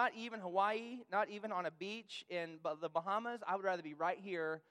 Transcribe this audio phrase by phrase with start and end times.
[0.00, 3.40] not even Hawaii, not even on a beach in the Bahamas.
[3.46, 4.62] I would rather be right here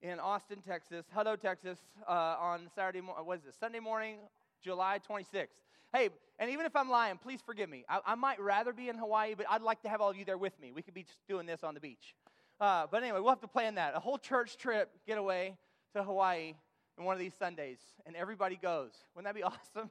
[0.00, 4.18] in Austin, Texas, Hutto, Texas, uh, on Saturday, morning, what is it, Sunday morning,
[4.62, 5.48] July 26th.
[5.92, 7.84] Hey, and even if I'm lying, please forgive me.
[7.88, 10.24] I, I, might rather be in Hawaii, but I'd like to have all of you
[10.24, 10.70] there with me.
[10.70, 12.14] We could be just doing this on the beach.
[12.60, 13.96] Uh, but anyway, we'll have to plan that.
[13.96, 15.56] A whole church trip getaway
[15.96, 16.54] to Hawaii
[16.96, 18.92] in one of these Sundays, and everybody goes.
[19.16, 19.42] Wouldn't that be
[19.76, 19.90] awesome?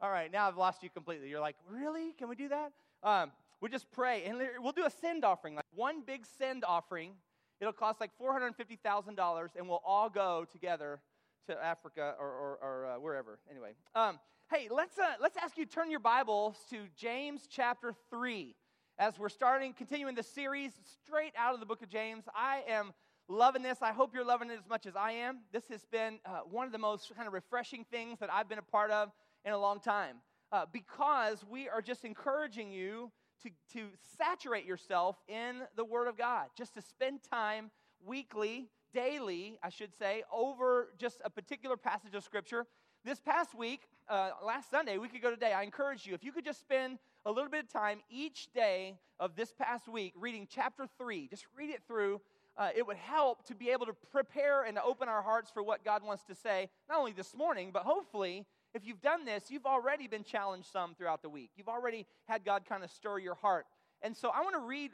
[0.00, 1.28] All right, now I've lost you completely.
[1.28, 2.12] You're like, really?
[2.16, 2.72] Can we do that?
[3.02, 7.12] Um, we just pray, and we'll do a send offering, like one big send offering.
[7.60, 11.00] It'll cost like $450,000, and we'll all go together
[11.48, 13.40] to Africa or, or, or uh, wherever.
[13.50, 14.20] Anyway, um,
[14.52, 18.54] hey, let's, uh, let's ask you to turn your Bibles to James chapter 3
[18.98, 20.72] as we're starting, continuing the series
[21.04, 22.24] straight out of the book of James.
[22.34, 22.92] I am
[23.28, 23.78] loving this.
[23.82, 25.40] I hope you're loving it as much as I am.
[25.52, 28.58] This has been uh, one of the most kind of refreshing things that I've been
[28.58, 29.10] a part of
[29.44, 30.16] in a long time
[30.52, 33.10] uh, because we are just encouraging you
[33.42, 33.86] to, to
[34.18, 37.70] saturate yourself in the Word of God, just to spend time
[38.04, 42.66] weekly, daily, I should say, over just a particular passage of Scripture.
[43.04, 45.52] This past week, uh, last Sunday, we could go today.
[45.52, 48.98] I encourage you, if you could just spend a little bit of time each day
[49.20, 52.20] of this past week reading chapter 3, just read it through.
[52.56, 55.62] Uh, it would help to be able to prepare and to open our hearts for
[55.62, 59.50] what God wants to say, not only this morning, but hopefully if you've done this,
[59.50, 61.50] you've already been challenged some throughout the week.
[61.56, 63.66] You've already had God kind of stir your heart.
[64.02, 64.92] And so I want to read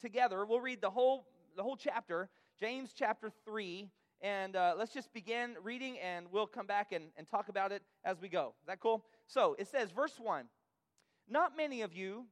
[0.00, 0.44] together.
[0.44, 2.28] We'll read the whole the whole chapter,
[2.60, 3.88] James chapter 3,
[4.20, 7.82] and uh, let's just begin reading and we'll come back and, and talk about it
[8.04, 8.54] as we go.
[8.60, 9.04] Is that cool?
[9.26, 10.44] So it says, verse 1
[11.28, 12.26] Not many of you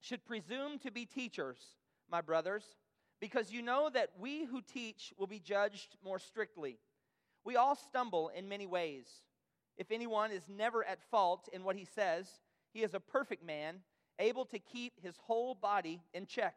[0.00, 1.58] should presume to be teachers,
[2.10, 2.64] my brothers,
[3.20, 6.78] because you know that we who teach will be judged more strictly.
[7.44, 9.06] We all stumble in many ways.
[9.76, 12.26] If anyone is never at fault in what he says,
[12.72, 13.80] he is a perfect man,
[14.18, 16.54] able to keep his whole body in check.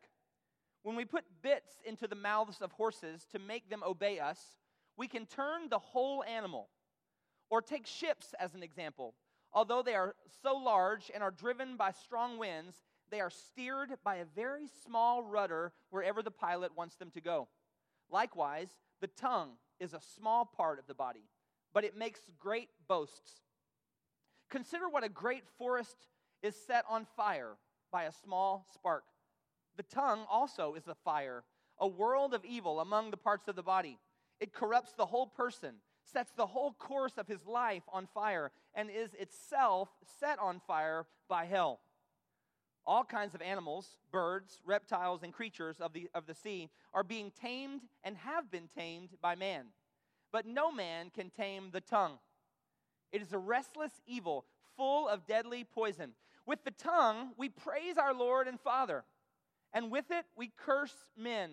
[0.84, 4.40] When we put bits into the mouths of horses to make them obey us,
[4.98, 6.70] we can turn the whole animal.
[7.50, 9.16] Or take ships as an example.
[9.54, 12.76] Although they are so large and are driven by strong winds,
[13.10, 17.48] they are steered by a very small rudder wherever the pilot wants them to go.
[18.10, 21.30] Likewise, the tongue is a small part of the body
[21.76, 23.42] but it makes great boasts.
[24.50, 26.08] Consider what a great forest
[26.42, 27.58] is set on fire
[27.92, 29.04] by a small spark.
[29.76, 31.44] The tongue also is a fire,
[31.78, 34.00] a world of evil among the parts of the body.
[34.40, 38.90] It corrupts the whole person, sets the whole course of his life on fire, and
[38.90, 41.82] is itself set on fire by hell.
[42.86, 47.32] All kinds of animals, birds, reptiles, and creatures of the, of the sea are being
[47.32, 49.66] tamed and have been tamed by man
[50.36, 52.18] but no man can tame the tongue.
[53.14, 54.44] It is a restless evil,
[54.76, 56.12] full of deadly poison.
[56.46, 59.06] With the tongue, we praise our Lord and Father,
[59.72, 61.52] and with it, we curse men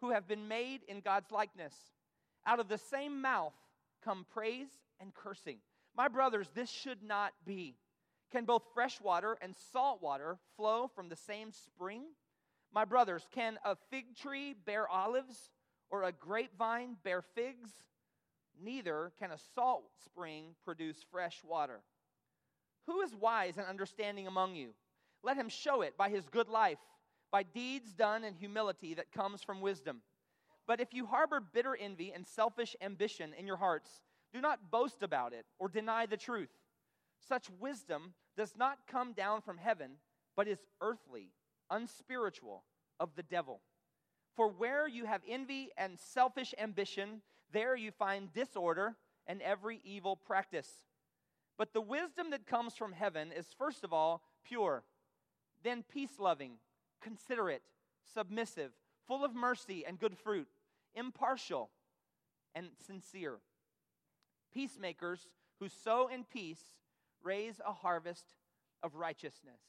[0.00, 1.74] who have been made in God's likeness.
[2.46, 3.52] Out of the same mouth
[4.04, 4.68] come praise
[5.00, 5.58] and cursing.
[5.96, 7.74] My brothers, this should not be.
[8.30, 12.02] Can both fresh water and salt water flow from the same spring?
[12.72, 15.50] My brothers, can a fig tree bear olives
[15.90, 17.70] or a grapevine bear figs?
[18.62, 21.80] Neither can a salt spring produce fresh water.
[22.86, 24.70] Who is wise and understanding among you?
[25.22, 26.78] Let him show it by his good life,
[27.30, 30.02] by deeds done in humility that comes from wisdom.
[30.66, 35.02] But if you harbor bitter envy and selfish ambition in your hearts, do not boast
[35.02, 36.50] about it or deny the truth.
[37.26, 39.92] Such wisdom does not come down from heaven,
[40.36, 41.30] but is earthly,
[41.70, 42.64] unspiritual,
[43.00, 43.60] of the devil.
[44.36, 47.22] For where you have envy and selfish ambition,
[47.54, 50.68] there you find disorder and every evil practice.
[51.56, 54.82] But the wisdom that comes from heaven is first of all pure,
[55.62, 56.58] then peace loving,
[57.00, 57.62] considerate,
[58.12, 58.72] submissive,
[59.06, 60.48] full of mercy and good fruit,
[60.94, 61.70] impartial
[62.54, 63.36] and sincere.
[64.52, 65.28] Peacemakers
[65.60, 66.60] who sow in peace
[67.22, 68.34] raise a harvest
[68.82, 69.60] of righteousness.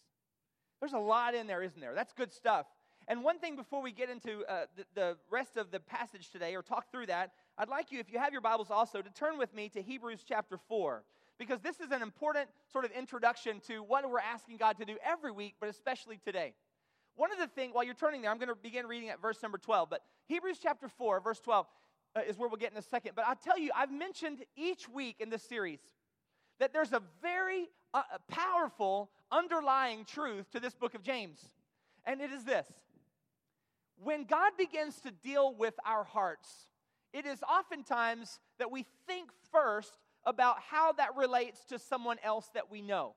[0.80, 1.96] There's a lot in there, isn't there?
[1.96, 2.66] That's good stuff.
[3.08, 6.56] And one thing before we get into uh, the, the rest of the passage today
[6.56, 9.38] or talk through that, I'd like you, if you have your Bibles also, to turn
[9.38, 11.04] with me to Hebrews chapter 4,
[11.38, 14.98] because this is an important sort of introduction to what we're asking God to do
[15.06, 16.54] every week, but especially today.
[17.16, 19.42] One of the things, while you're turning there, I'm going to begin reading at verse
[19.42, 21.66] number 12, but Hebrews chapter 4, verse 12
[22.18, 23.14] uh, is where we'll get in a second.
[23.16, 25.80] But I'll tell you, I've mentioned each week in this series
[26.60, 31.40] that there's a very uh, powerful underlying truth to this book of James,
[32.04, 32.68] and it is this.
[34.04, 36.68] When God begins to deal with our hearts,
[37.16, 42.70] it is oftentimes that we think first about how that relates to someone else that
[42.70, 43.16] we know.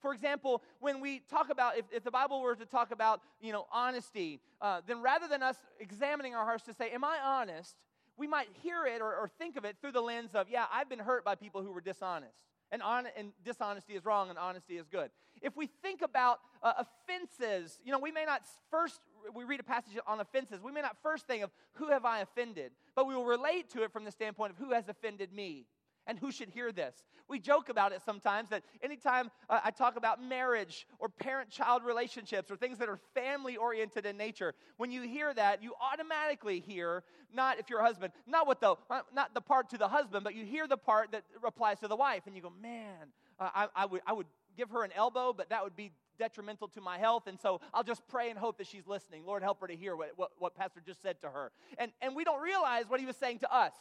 [0.00, 3.52] For example, when we talk about, if, if the Bible were to talk about, you
[3.52, 7.76] know, honesty, uh, then rather than us examining our hearts to say, Am I honest?
[8.18, 10.88] we might hear it or, or think of it through the lens of, Yeah, I've
[10.88, 12.36] been hurt by people who were dishonest.
[12.72, 15.10] And, on, and dishonesty is wrong and honesty is good.
[15.42, 19.00] If we think about uh, offenses, you know, we may not first,
[19.34, 22.20] we read a passage on offenses, we may not first think of who have I
[22.20, 25.66] offended, but we will relate to it from the standpoint of who has offended me
[26.06, 26.94] and who should hear this.
[27.28, 31.82] We joke about it sometimes that anytime uh, I talk about marriage or parent child
[31.84, 36.60] relationships or things that are family oriented in nature, when you hear that, you automatically
[36.60, 38.74] hear, not if you're a husband, not what the,
[39.14, 41.96] not the part to the husband, but you hear the part that applies to the
[41.96, 43.08] wife, and you go, man,
[43.38, 44.26] uh, I, I, would, I would
[44.56, 47.26] give her an elbow, but that would be detrimental to my health.
[47.26, 49.24] And so I'll just pray and hope that she's listening.
[49.24, 51.50] Lord, help her to hear what, what, what Pastor just said to her.
[51.78, 53.72] And, and we don't realize what he was saying to us.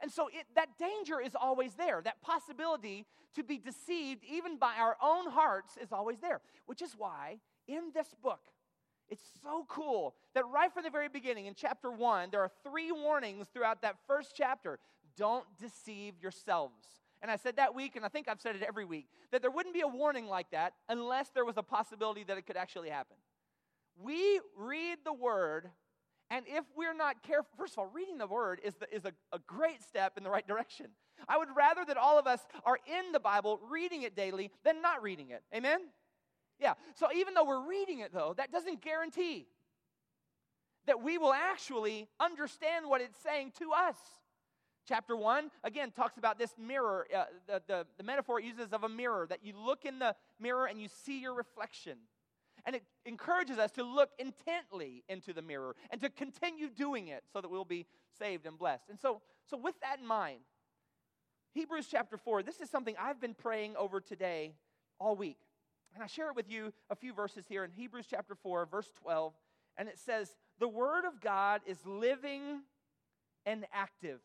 [0.00, 2.00] And so it, that danger is always there.
[2.02, 6.40] That possibility to be deceived, even by our own hearts, is always there.
[6.66, 7.38] Which is why
[7.68, 8.40] in this book,
[9.08, 12.90] it's so cool that right from the very beginning in chapter one, there are three
[12.90, 14.78] warnings throughout that first chapter.
[15.16, 16.86] Don't deceive yourselves.
[17.22, 19.50] And I said that week, and I think I've said it every week, that there
[19.50, 22.90] wouldn't be a warning like that unless there was a possibility that it could actually
[22.90, 23.16] happen.
[23.98, 25.70] We read the word
[26.30, 29.12] and if we're not careful, first of all, reading the word is, the, is a,
[29.32, 30.86] a great step in the right direction.
[31.28, 34.82] I would rather that all of us are in the Bible, reading it daily, than
[34.82, 35.42] not reading it.
[35.54, 35.80] Amen?
[36.60, 36.74] Yeah.
[36.94, 39.46] So even though we're reading it, though, that doesn't guarantee
[40.86, 43.96] that we will actually understand what it's saying to us.
[44.88, 47.06] Chapter 1, again, talks about this mirror.
[47.14, 50.14] Uh, the, the, the metaphor it uses of a mirror, that you look in the
[50.40, 51.98] mirror and you see your reflection.
[52.66, 57.22] And it encourages us to look intently into the mirror and to continue doing it
[57.32, 57.86] so that we'll be
[58.18, 58.90] saved and blessed.
[58.90, 60.40] And so, so with that in mind,
[61.52, 64.52] Hebrews chapter 4, this is something I've been praying over today
[64.98, 65.38] all week.
[65.94, 68.90] And I share it with you a few verses here in Hebrews chapter 4, verse
[69.00, 69.32] 12.
[69.78, 72.62] And it says, The word of God is living
[73.46, 74.18] and active.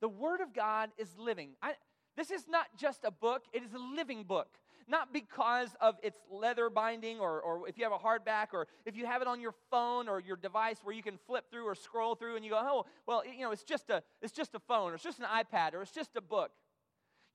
[0.00, 1.50] The word of God is living.
[1.62, 1.74] I,
[2.16, 4.58] this is not just a book, it is a living book
[4.88, 8.96] not because of its leather binding or, or if you have a hardback or if
[8.96, 11.74] you have it on your phone or your device where you can flip through or
[11.74, 14.60] scroll through and you go, oh, well, you know, it's just a, it's just a
[14.60, 16.50] phone or it's just an iPad or it's just a book.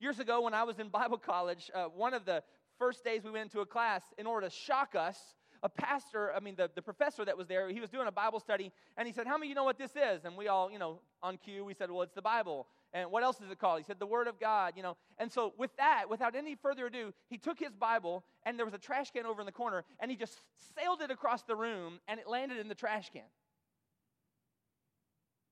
[0.00, 2.42] Years ago, when I was in Bible college, uh, one of the
[2.78, 5.18] first days we went into a class, in order to shock us,
[5.62, 8.38] a pastor, I mean, the, the professor that was there, he was doing a Bible
[8.38, 10.24] study, and he said, How many of you know what this is?
[10.24, 12.66] And we all, you know, on cue, we said, Well, it's the Bible.
[12.94, 13.80] And what else is it called?
[13.80, 14.96] He said, The Word of God, you know.
[15.18, 18.72] And so, with that, without any further ado, he took his Bible, and there was
[18.72, 20.40] a trash can over in the corner, and he just
[20.78, 23.22] sailed it across the room, and it landed in the trash can.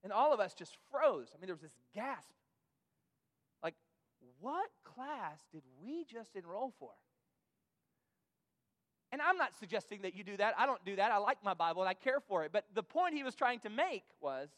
[0.04, 1.28] And all of us just froze.
[1.34, 2.30] I mean, there was this gasp.
[3.62, 3.74] Like,
[4.40, 6.90] what class did we just enroll for?
[9.10, 10.54] And I'm not suggesting that you do that.
[10.56, 11.12] I don't do that.
[11.12, 12.52] I like my Bible and I care for it.
[12.52, 14.48] But the point he was trying to make was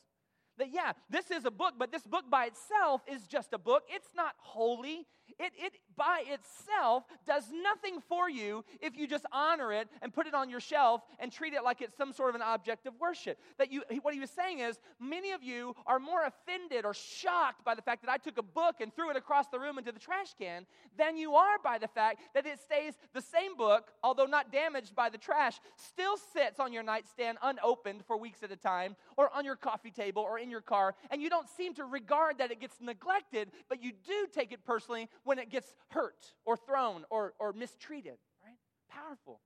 [0.59, 3.85] that, yeah, this is a book, but this book by itself is just a book.
[3.89, 5.07] It's not holy.
[5.39, 10.27] It, it by itself does nothing for you if you just honor it and put
[10.27, 12.95] it on your shelf and treat it like it's some sort of an object of
[13.01, 13.39] worship.
[13.59, 17.65] That you, what he was saying is, many of you are more offended or shocked
[17.65, 19.93] by the fact that I took a book and threw it across the room into
[19.93, 20.67] the trash can
[20.97, 24.95] than you are by the fact that it stays the same book, although not damaged
[24.95, 29.31] by the trash, still sits on your nightstand unopened for weeks at a time, or
[29.35, 32.51] on your coffee table, or in your car, and you don't seem to regard that
[32.51, 37.05] it gets neglected, but you do take it personally when it gets hurt or thrown
[37.11, 38.57] or, or mistreated, right?
[38.89, 39.41] Powerful.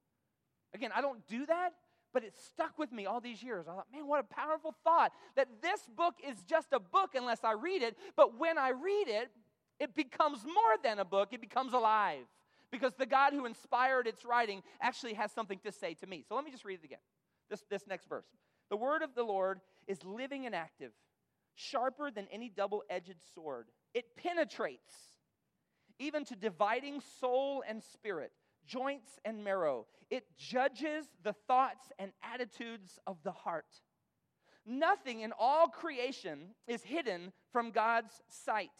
[0.74, 1.70] Again, I don't do that,
[2.12, 3.66] but it stuck with me all these years.
[3.68, 7.44] I thought, man, what a powerful thought that this book is just a book unless
[7.44, 9.30] I read it, but when I read it,
[9.78, 12.24] it becomes more than a book, it becomes alive.
[12.70, 16.22] Because the God who inspired its writing actually has something to say to me.
[16.28, 16.98] So let me just read it again.
[17.48, 18.26] This, this next verse.
[18.68, 20.92] The word of the Lord is living and active,
[21.54, 23.68] sharper than any double edged sword.
[23.94, 24.92] It penetrates
[25.98, 28.32] even to dividing soul and spirit,
[28.66, 29.86] joints and marrow.
[30.10, 33.82] It judges the thoughts and attitudes of the heart.
[34.66, 38.70] Nothing in all creation is hidden from God's sight.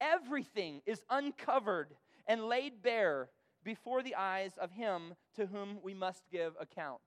[0.00, 1.94] Everything is uncovered
[2.26, 3.28] and laid bare
[3.64, 7.00] before the eyes of Him to whom we must give account.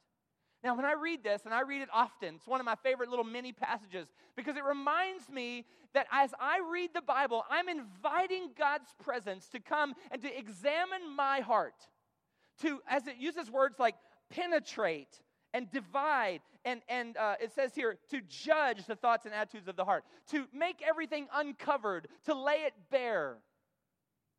[0.65, 3.10] Now, when I read this, and I read it often, it's one of my favorite
[3.10, 8.50] little mini passages because it reminds me that as I read the Bible, I'm inviting
[8.57, 11.75] God's presence to come and to examine my heart,
[12.63, 13.93] to, as it uses words like
[14.31, 15.22] penetrate
[15.53, 19.75] and divide, and, and uh, it says here, to judge the thoughts and attitudes of
[19.75, 23.38] the heart, to make everything uncovered, to lay it bare.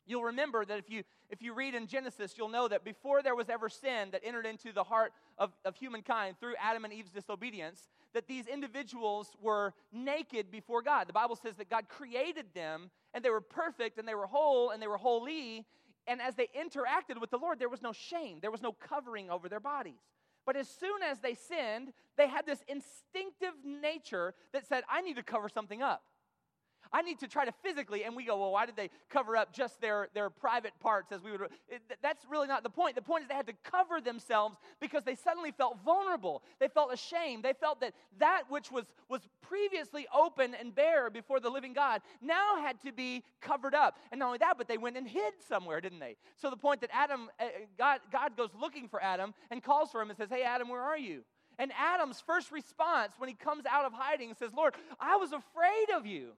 [0.06, 3.34] You'll remember that if you, if you read in Genesis, you'll know that before there
[3.34, 7.10] was ever sin that entered into the heart of, of humankind through Adam and Eve's
[7.10, 11.08] disobedience, that these individuals were naked before God.
[11.08, 14.70] The Bible says that God created them and they were perfect and they were whole
[14.70, 15.64] and they were holy.
[16.06, 19.30] And as they interacted with the Lord, there was no shame, there was no covering
[19.30, 20.00] over their bodies.
[20.44, 25.16] But as soon as they sinned, they had this instinctive nature that said, I need
[25.16, 26.04] to cover something up.
[26.92, 29.52] I need to try to physically, and we go, well, why did they cover up
[29.52, 31.42] just their, their private parts as we would?
[31.68, 32.94] It, that's really not the point.
[32.94, 36.42] The point is they had to cover themselves because they suddenly felt vulnerable.
[36.58, 37.42] They felt ashamed.
[37.42, 42.02] They felt that that which was, was previously open and bare before the living God
[42.20, 43.98] now had to be covered up.
[44.10, 46.16] And not only that, but they went and hid somewhere, didn't they?
[46.36, 47.44] So the point that Adam, uh,
[47.78, 50.82] God, God goes looking for Adam and calls for him and says, hey, Adam, where
[50.82, 51.22] are you?
[51.58, 55.86] And Adam's first response when he comes out of hiding says, Lord, I was afraid
[55.96, 56.32] of you.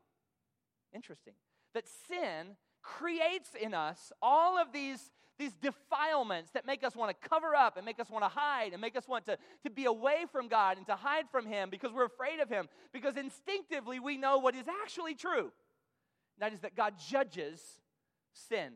[0.94, 1.34] Interesting.
[1.74, 7.28] That sin creates in us all of these, these defilements that make us want to
[7.28, 9.84] cover up and make us want to hide and make us want to, to be
[9.84, 12.68] away from God and to hide from Him because we're afraid of Him.
[12.92, 15.52] Because instinctively we know what is actually true.
[16.38, 17.60] That is that God judges
[18.32, 18.74] sin.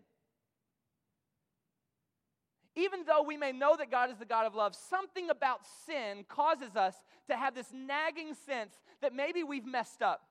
[2.75, 6.25] Even though we may know that God is the God of love, something about sin
[6.27, 6.95] causes us
[7.29, 10.23] to have this nagging sense that maybe we've messed up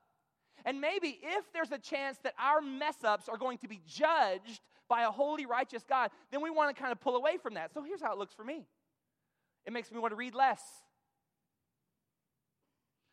[0.64, 4.60] and maybe if there's a chance that our mess ups are going to be judged
[4.88, 7.72] by a holy, righteous God, then we want to kind of pull away from that.
[7.72, 8.66] So here's how it looks for me
[9.64, 10.62] it makes me want to read less.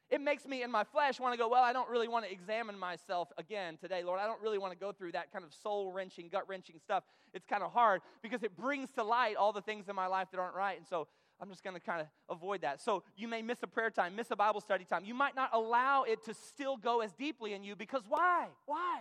[0.10, 2.32] It makes me in my flesh want to go, well, I don't really want to
[2.32, 4.20] examine myself again today, Lord.
[4.20, 7.04] I don't really want to go through that kind of soul wrenching, gut wrenching stuff.
[7.32, 10.30] It's kind of hard because it brings to light all the things in my life
[10.32, 10.78] that aren't right.
[10.78, 11.08] And so
[11.42, 12.82] I'm just going to kind of avoid that.
[12.82, 15.06] So you may miss a prayer time, miss a Bible study time.
[15.06, 18.48] You might not allow it to still go as deeply in you because why?
[18.66, 19.00] Why?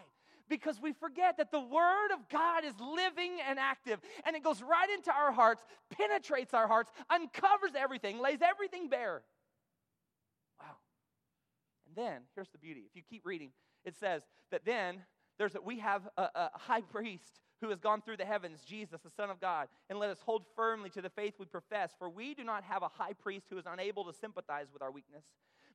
[0.49, 4.63] Because we forget that the Word of God is living and active, and it goes
[4.63, 9.23] right into our hearts, penetrates our hearts, uncovers everything, lays everything bare.
[10.59, 10.77] Wow.
[11.87, 12.85] And then, here's the beauty.
[12.89, 13.51] If you keep reading,
[13.85, 15.03] it says that then
[15.39, 19.01] there's a, we have a, a high priest who has gone through the heavens, Jesus,
[19.01, 21.93] the Son of God, and let us hold firmly to the faith we profess.
[21.99, 24.93] For we do not have a high priest who is unable to sympathize with our
[24.93, 25.25] weakness,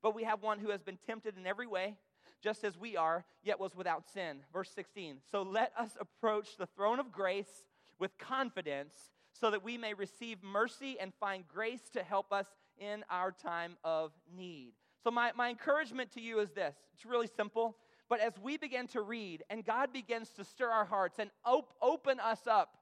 [0.02, 1.96] but we have one who has been tempted in every way,
[2.42, 4.40] just as we are, yet was without sin.
[4.52, 5.18] Verse 16.
[5.32, 7.66] So let us approach the throne of grace
[8.00, 12.46] with confidence, so that we may receive mercy and find grace to help us
[12.78, 14.74] in our time of need.
[15.04, 17.75] So, my, my encouragement to you is this it's really simple.
[18.13, 21.74] But as we begin to read and God begins to stir our hearts and op-
[21.82, 22.77] open us up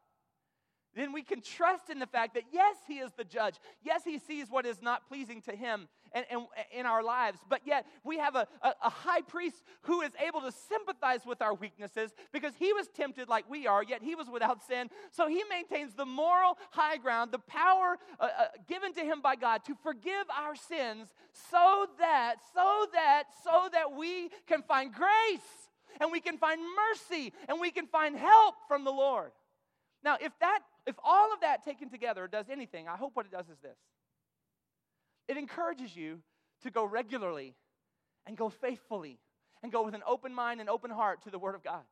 [0.93, 3.55] then we can trust in the fact that yes, He is the judge.
[3.81, 7.39] Yes, He sees what is not pleasing to Him and, and in our lives.
[7.49, 11.41] But yet, we have a, a, a, high priest who is able to sympathize with
[11.41, 14.89] our weaknesses because He was tempted like we are, yet He was without sin.
[15.11, 19.35] So He maintains the moral high ground, the power uh, uh, given to Him by
[19.35, 21.09] God to forgive our sins
[21.49, 27.33] so that, so that, so that we can find grace and we can find mercy
[27.47, 29.31] and we can find help from the Lord.
[30.03, 33.31] Now, if that if all of that taken together does anything, I hope what it
[33.31, 33.77] does is this
[35.31, 36.19] it encourages you
[36.63, 37.55] to go regularly
[38.27, 39.17] and go faithfully
[39.63, 41.83] and go with an open mind and open heart to the Word of God.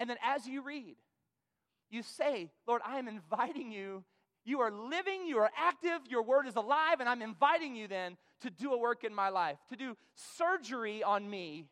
[0.00, 0.96] And then as you read,
[1.90, 4.04] you say, Lord, I am inviting you.
[4.44, 8.16] You are living, you are active, your word is alive, and I'm inviting you then
[8.40, 11.66] to do a work in my life, to do surgery on me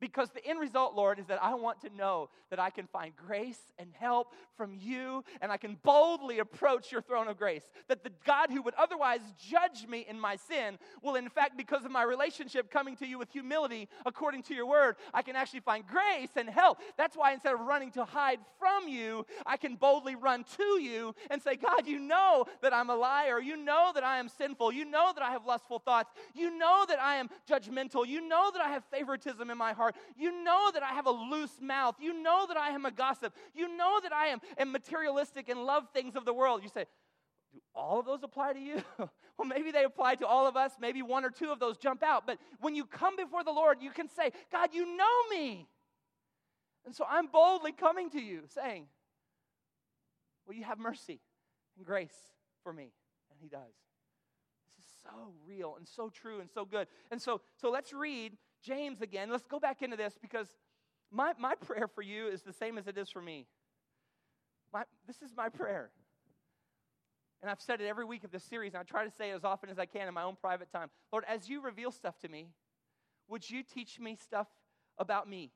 [0.00, 3.12] because the end result, Lord, is that I want to know that I can find
[3.16, 7.64] grace and help from you, and I can boldly approach your throne of grace.
[7.88, 11.84] That the God who would otherwise judge me in my sin will, in fact, because
[11.84, 15.60] of my relationship coming to you with humility according to your word, I can actually
[15.60, 16.78] find grace and help.
[16.96, 21.14] That's why instead of running to hide from you, I can boldly run to you
[21.30, 23.40] and say, God, you know that I'm a liar.
[23.40, 24.72] You know that I am sinful.
[24.72, 26.12] You know that I have lustful thoughts.
[26.34, 28.06] You know that I am judgmental.
[28.06, 29.96] You know that I have favoritism in my heart heart.
[30.16, 31.96] You know that I have a loose mouth.
[32.00, 33.34] You know that I am a gossip.
[33.54, 36.62] You know that I am, am materialistic and love things of the world.
[36.62, 36.84] You say,
[37.52, 38.82] do all of those apply to you?
[38.98, 40.72] well, maybe they apply to all of us.
[40.80, 42.26] Maybe one or two of those jump out.
[42.26, 45.66] But when you come before the Lord, you can say, God, you know me.
[46.84, 48.86] And so I'm boldly coming to you saying,
[50.46, 51.20] Will you have mercy
[51.76, 52.16] and grace
[52.62, 52.90] for me?
[53.30, 53.74] And He does.
[54.78, 56.88] This is so real and so true and so good.
[57.10, 59.30] And so, so let's read James again.
[59.30, 60.48] Let's go back into this because
[61.10, 63.46] my, my prayer for you is the same as it is for me.
[64.72, 65.90] My, this is my prayer.
[67.40, 69.34] And I've said it every week of this series, and I try to say it
[69.34, 70.88] as often as I can in my own private time.
[71.12, 72.48] Lord, as you reveal stuff to me,
[73.28, 74.48] would you teach me stuff
[74.98, 75.52] about me?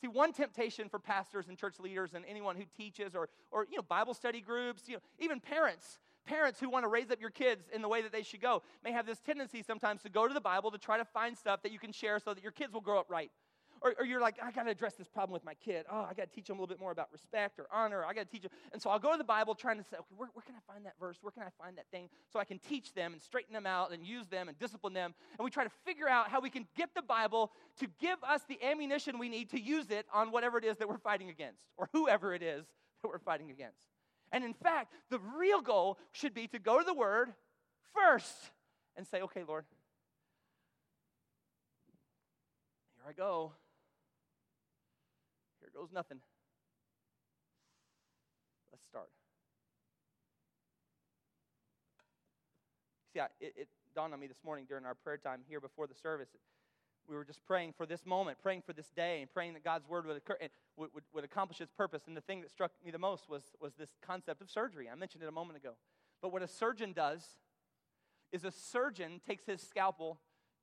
[0.00, 3.76] See, one temptation for pastors and church leaders and anyone who teaches or, or you
[3.76, 7.30] know, Bible study groups, you know, even parents, parents who want to raise up your
[7.30, 10.26] kids in the way that they should go may have this tendency sometimes to go
[10.26, 12.52] to the Bible to try to find stuff that you can share so that your
[12.52, 13.30] kids will grow up right.
[13.82, 15.84] Or, or you're like, I got to address this problem with my kid.
[15.92, 18.02] Oh, I got to teach them a little bit more about respect or honor.
[18.02, 18.50] I got to teach them.
[18.72, 20.72] And so I'll go to the Bible trying to say, okay, where, where can I
[20.72, 21.18] find that verse?
[21.20, 22.08] Where can I find that thing?
[22.32, 25.14] So I can teach them and straighten them out and use them and discipline them.
[25.38, 28.40] And we try to figure out how we can get the Bible to give us
[28.48, 31.66] the ammunition we need to use it on whatever it is that we're fighting against
[31.76, 32.64] or whoever it is
[33.02, 33.93] that we're fighting against.
[34.32, 37.32] And in fact, the real goal should be to go to the Word
[37.94, 38.50] first
[38.96, 39.64] and say, okay, Lord,
[42.96, 43.52] here I go
[45.60, 46.18] Here goes nothing.
[48.72, 49.08] Let's start.
[53.14, 55.86] See, I, it, it, dawned on me this morning during our prayer time here before
[55.86, 56.28] the service.
[57.08, 59.88] We were just praying for this moment, praying for this day, and praying that God's
[59.88, 60.36] word would, occur,
[60.76, 62.02] would, would, would accomplish its purpose.
[62.06, 64.88] And the thing that struck me the most was, was this concept of surgery.
[64.90, 65.74] I mentioned it a moment ago.
[66.22, 67.22] But what a surgeon does
[68.32, 70.18] is a surgeon takes his scalpel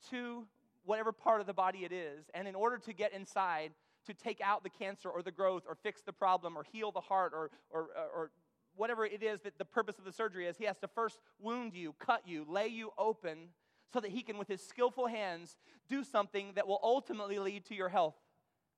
[0.09, 0.45] to
[0.83, 3.71] whatever part of the body it is, and in order to get inside,
[4.07, 7.01] to take out the cancer or the growth or fix the problem or heal the
[7.01, 8.31] heart or, or, or
[8.75, 11.73] whatever it is that the purpose of the surgery is, he has to first wound
[11.73, 13.49] you, cut you, lay you open
[13.93, 15.57] so that he can, with his skillful hands,
[15.89, 18.15] do something that will ultimately lead to your health,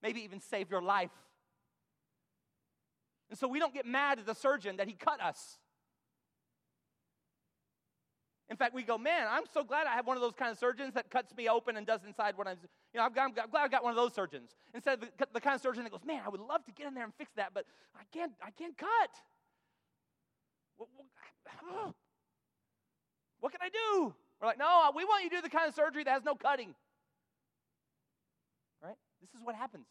[0.01, 1.11] maybe even save your life.
[3.29, 5.57] And so we don't get mad at the surgeon that he cut us.
[8.49, 10.59] In fact, we go, man, I'm so glad I have one of those kind of
[10.59, 12.57] surgeons that cuts me open and does inside what I'm,
[12.93, 14.51] you know, I'm, I'm glad I got one of those surgeons.
[14.73, 16.85] Instead of the, the, kind of surgeon that goes, man, I would love to get
[16.85, 17.65] in there and fix that, but
[17.95, 19.09] I can't, I can't cut.
[20.77, 21.95] What, what,
[23.39, 24.13] what can I do?
[24.43, 26.35] We're like, no, we want you to do the kind of surgery that has no
[26.35, 26.75] cutting.
[28.83, 28.97] Right?
[29.21, 29.85] This is what happens.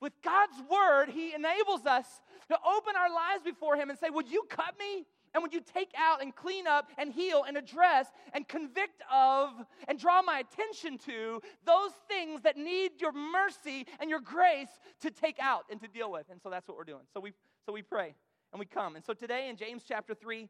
[0.00, 2.06] With God's word, He enables us
[2.48, 5.06] to open our lives before Him and say, Would you cut me?
[5.34, 9.50] And would you take out and clean up and heal and address and convict of
[9.86, 14.68] and draw my attention to those things that need your mercy and your grace
[15.00, 16.26] to take out and to deal with.
[16.28, 17.04] And so that's what we're doing.
[17.14, 17.32] So we
[17.64, 18.16] so we pray
[18.52, 18.96] and we come.
[18.96, 20.48] And so today in James chapter 3,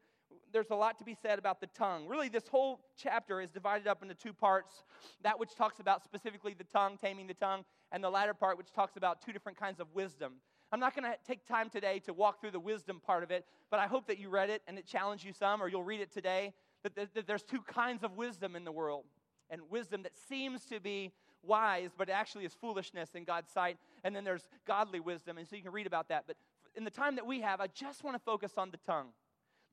[0.53, 2.07] there's a lot to be said about the tongue.
[2.07, 4.83] Really, this whole chapter is divided up into two parts
[5.23, 8.71] that which talks about specifically the tongue, taming the tongue, and the latter part, which
[8.71, 10.33] talks about two different kinds of wisdom.
[10.71, 13.45] I'm not going to take time today to walk through the wisdom part of it,
[13.69, 16.01] but I hope that you read it and it challenged you some, or you'll read
[16.01, 16.53] it today.
[16.83, 19.05] That, there's two kinds of wisdom in the world,
[19.49, 21.11] and wisdom that seems to be
[21.43, 23.77] wise, but actually is foolishness in God's sight.
[24.03, 26.25] And then there's godly wisdom, and so you can read about that.
[26.27, 26.37] But
[26.75, 29.09] in the time that we have, I just want to focus on the tongue.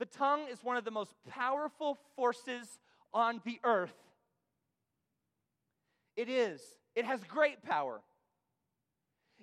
[0.00, 2.66] The tongue is one of the most powerful forces
[3.14, 3.94] on the earth.
[6.16, 6.60] It is.
[6.96, 8.00] It has great power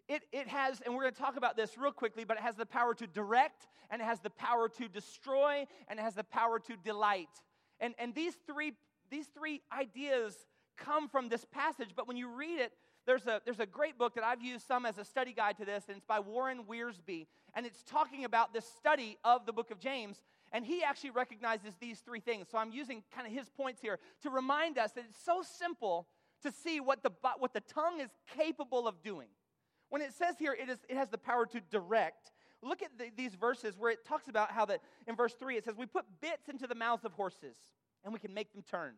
[0.07, 2.55] it, it has, and we're going to talk about this real quickly, but it has
[2.55, 6.23] the power to direct, and it has the power to destroy, and it has the
[6.23, 7.27] power to delight.
[7.79, 8.73] And, and these, three,
[9.09, 10.35] these three ideas
[10.77, 12.71] come from this passage, but when you read it,
[13.05, 15.65] there's a, there's a great book that I've used some as a study guide to
[15.65, 17.27] this, and it's by Warren Wiersbe.
[17.53, 20.21] And it's talking about this study of the book of James.
[20.51, 22.47] And he actually recognizes these three things.
[22.49, 26.07] So I'm using kind of his points here to remind us that it's so simple
[26.43, 29.27] to see what the, what the tongue is capable of doing.
[29.89, 32.31] When it says here it, is, it has the power to direct,
[32.61, 35.65] look at the, these verses where it talks about how that in verse 3 it
[35.65, 37.55] says, We put bits into the mouths of horses
[38.03, 38.93] and we can make them turn.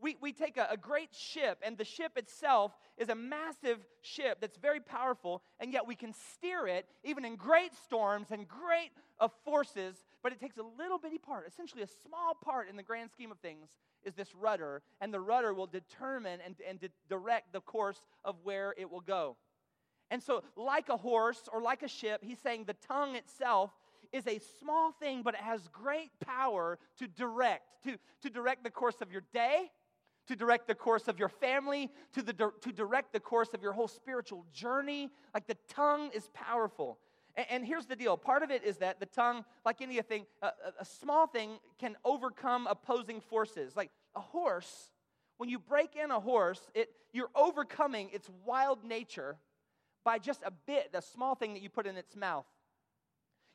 [0.00, 4.38] We, we take a, a great ship, and the ship itself is a massive ship
[4.40, 8.90] that's very powerful, and yet we can steer it even in great storms and great
[9.20, 12.82] uh, forces, but it takes a little bitty part, essentially a small part in the
[12.82, 13.70] grand scheme of things,
[14.04, 18.74] is this rudder, and the rudder will determine and, and direct the course of where
[18.76, 19.36] it will go.
[20.10, 23.70] And so, like a horse or like a ship, he's saying the tongue itself
[24.12, 28.70] is a small thing, but it has great power to direct, to, to direct the
[28.70, 29.70] course of your day,
[30.28, 33.72] to direct the course of your family, to, the, to direct the course of your
[33.72, 35.10] whole spiritual journey.
[35.34, 36.98] Like the tongue is powerful.
[37.36, 40.50] And, and here's the deal part of it is that the tongue, like anything, a,
[40.80, 43.76] a small thing can overcome opposing forces.
[43.76, 44.90] Like a horse,
[45.38, 49.36] when you break in a horse, it, you're overcoming its wild nature
[50.04, 52.46] by just a bit, the small thing that you put in its mouth.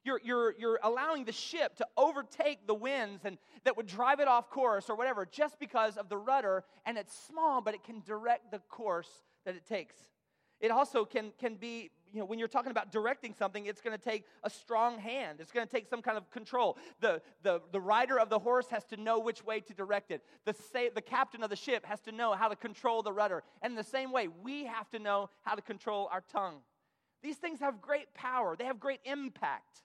[0.04, 4.28] You're, you're, you're allowing the ship to overtake the winds and that would drive it
[4.28, 8.02] off course or whatever just because of the rudder, and it's small, but it can
[8.06, 9.10] direct the course
[9.46, 9.96] that it takes.
[10.62, 13.98] It also can, can be, you know, when you're talking about directing something, it's going
[13.98, 15.39] to take a strong hand.
[15.39, 16.78] It's going to take some kind of control.
[17.00, 20.24] The, the, the rider of the horse has to know which way to direct it.
[20.46, 23.43] The, say, the captain of the ship has to know how to control the rudder.
[23.62, 26.58] And the same way, we have to know how to control our tongue.
[27.24, 29.84] These things have great power, they have great impact.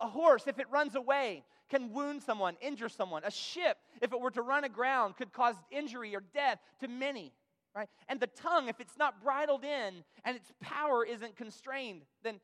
[0.00, 3.22] A horse, if it runs away, can wound someone, injure someone.
[3.24, 7.32] A ship, if it were to run aground, could cause injury or death to many.
[7.74, 7.88] Right?
[8.08, 12.38] And the tongue, if it's not bridled in and its power isn't constrained, then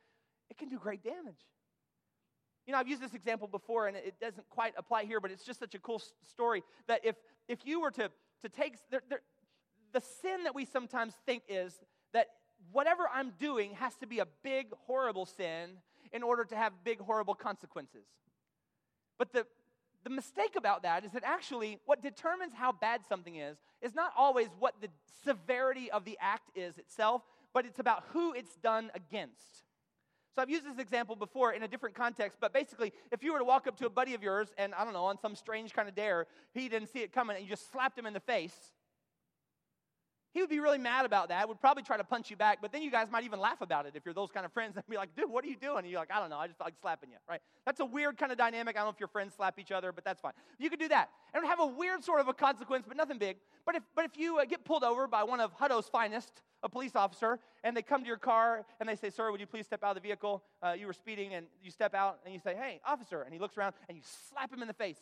[0.51, 1.45] it can do great damage.
[2.67, 5.45] You know, I've used this example before and it doesn't quite apply here, but it's
[5.45, 8.11] just such a cool story that if, if you were to,
[8.43, 9.21] to take there, there,
[9.93, 11.79] the sin that we sometimes think is
[12.13, 12.29] that
[12.73, 15.79] whatever I'm doing has to be a big, horrible sin
[16.13, 18.07] in order to have big, horrible consequences.
[19.19, 19.47] But the,
[20.05, 24.13] the mistake about that is that actually what determines how bad something is is not
[24.17, 24.89] always what the
[25.25, 29.65] severity of the act is itself, but it's about who it's done against.
[30.35, 33.41] So I've used this example before in a different context, but basically, if you were
[33.41, 35.73] to walk up to a buddy of yours and I don't know, on some strange
[35.73, 38.21] kind of dare, he didn't see it coming and you just slapped him in the
[38.21, 38.55] face,
[40.39, 42.71] he would be really mad about that, would probably try to punch you back, but
[42.71, 44.87] then you guys might even laugh about it if you're those kind of friends and
[44.89, 45.79] be like, dude, what are you doing?
[45.79, 47.41] And you're like, I don't know, I just like slapping you, right?
[47.67, 48.77] That's a weird kind of dynamic.
[48.77, 50.35] I don't know if your friends slap each other, but that's fine.
[50.61, 51.11] You could do that.
[51.35, 53.39] And have a weird sort of a consequence, but nothing big.
[53.67, 56.31] But if, but if you uh, get pulled over by one of Hutto's finest,
[56.63, 59.47] a police officer, and they come to your car and they say, sir, would you
[59.47, 60.45] please step out of the vehicle?
[60.63, 63.41] Uh, you were speeding, and you step out and you say, hey, officer, and he
[63.41, 65.01] looks around and you slap him in the face.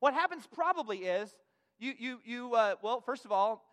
[0.00, 1.34] What happens probably is
[1.78, 3.64] you, you, you uh, well, first of all,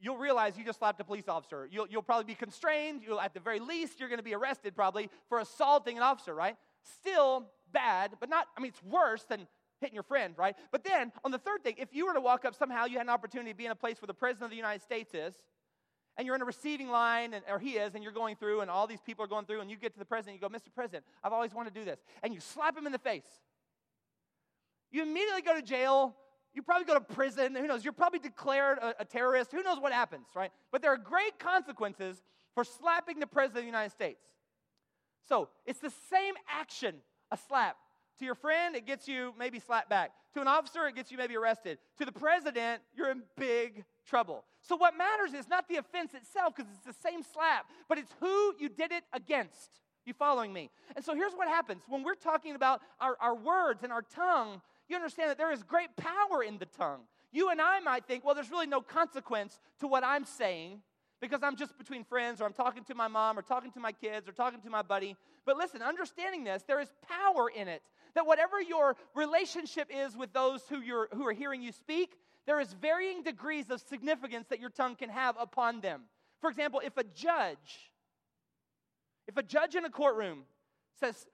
[0.00, 1.68] you'll realize you just slapped a police officer.
[1.70, 3.02] You'll, you'll probably be constrained.
[3.06, 6.34] You'll, at the very least, you're going to be arrested probably for assaulting an officer,
[6.34, 6.56] right?
[7.00, 9.46] Still bad, but not, I mean, it's worse than
[9.80, 10.56] hitting your friend, right?
[10.72, 13.06] But then on the third thing, if you were to walk up somehow, you had
[13.06, 15.34] an opportunity to be in a place where the president of the United States is,
[16.16, 18.70] and you're in a receiving line, and, or he is, and you're going through, and
[18.70, 20.74] all these people are going through, and you get to the president, you go, Mr.
[20.74, 22.00] President, I've always wanted to do this.
[22.22, 23.26] And you slap him in the face.
[24.90, 26.16] You immediately go to jail
[26.56, 27.54] you probably go to prison.
[27.54, 27.84] Who knows?
[27.84, 29.52] You're probably declared a, a, terrorist.
[29.52, 30.50] Who knows what happens, right?
[30.72, 32.22] But there are great consequences
[32.54, 34.22] for slapping the president of the United States.
[35.28, 36.94] So it's the same action,
[37.30, 37.76] a slap.
[38.20, 40.12] To your friend, it gets you maybe slapped back.
[40.32, 41.76] To an officer, it gets you maybe arrested.
[41.98, 44.44] To the president, you're in big trouble.
[44.62, 48.12] So what matters is not the offense itself, because it's the same slap, but it's
[48.20, 49.80] who you did it against.
[50.06, 50.70] You following me?
[50.94, 54.62] And so here's what happens when we're talking about our, our words and our tongue
[54.88, 57.00] you understand that there is great power in the tongue.
[57.32, 60.80] You and I might think, well, there's really no consequence to what I'm saying
[61.20, 63.92] because I'm just between friends or I'm talking to my mom or talking to my
[63.92, 65.16] kids or talking to my buddy.
[65.44, 67.82] But listen, understanding this, there is power in it.
[68.14, 72.60] That whatever your relationship is with those who, you're, who are hearing you speak, there
[72.60, 76.02] is varying degrees of significance that your tongue can have upon them.
[76.40, 77.90] For example, if a judge,
[79.26, 80.44] if a judge in a courtroom
[80.98, 81.26] says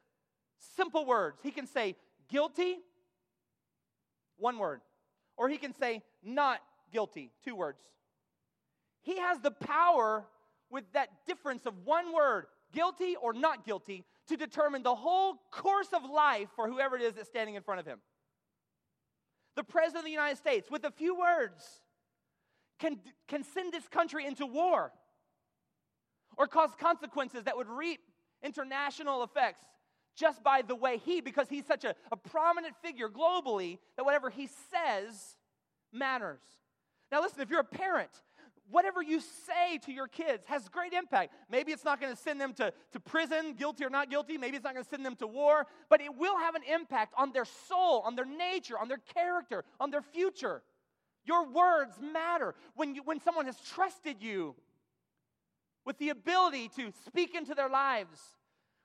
[0.76, 1.96] simple words, he can say
[2.28, 2.78] guilty
[4.38, 4.80] one word.
[5.36, 6.60] Or he can say, not
[6.92, 7.80] guilty, two words.
[9.02, 10.24] He has the power
[10.70, 15.88] with that difference of one word, guilty or not guilty, to determine the whole course
[15.92, 17.98] of life for whoever it is that's standing in front of him.
[19.56, 21.82] The President of the United States, with a few words,
[22.78, 24.92] can, can send this country into war
[26.36, 28.00] or cause consequences that would reap
[28.42, 29.64] international effects
[30.16, 34.30] just by the way he, because he's such a, a prominent figure globally, that whatever
[34.30, 35.36] he says
[35.92, 36.40] matters.
[37.10, 38.10] Now, listen, if you're a parent,
[38.70, 41.34] whatever you say to your kids has great impact.
[41.50, 44.38] Maybe it's not going to send them to, to prison, guilty or not guilty.
[44.38, 47.14] Maybe it's not going to send them to war, but it will have an impact
[47.16, 50.62] on their soul, on their nature, on their character, on their future.
[51.24, 52.54] Your words matter.
[52.74, 54.56] When, you, when someone has trusted you
[55.84, 58.20] with the ability to speak into their lives,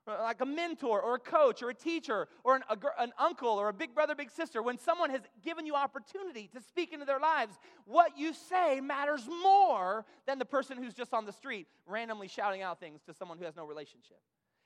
[0.07, 3.49] Uh, like a mentor or a coach or a teacher or an, a, an, uncle
[3.49, 7.05] or a big brother, big sister, when someone has given you opportunity to speak into
[7.05, 11.67] their lives, what you say matters more than the person who's just on the street
[11.85, 14.19] randomly shouting out things to someone who has no relationship.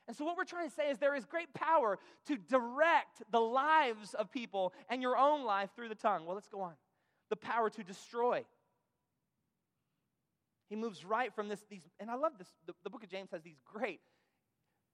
[0.07, 3.39] And so, what we're trying to say is there is great power to direct the
[3.39, 6.25] lives of people and your own life through the tongue.
[6.25, 6.73] Well, let's go on.
[7.29, 8.43] The power to destroy.
[10.69, 12.47] He moves right from this, these, and I love this.
[12.67, 13.99] The, the book of James has these great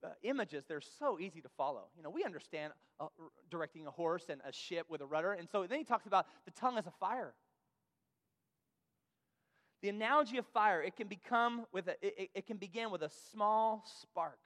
[0.04, 1.86] uh, images, they're so easy to follow.
[1.96, 3.08] You know, we understand uh,
[3.50, 5.34] directing a horse and a ship with a rudder.
[5.34, 7.34] And so then he talks about the tongue as a fire.
[9.82, 13.12] The analogy of fire, it can become with a, it, it can begin with a
[13.32, 14.40] small spark.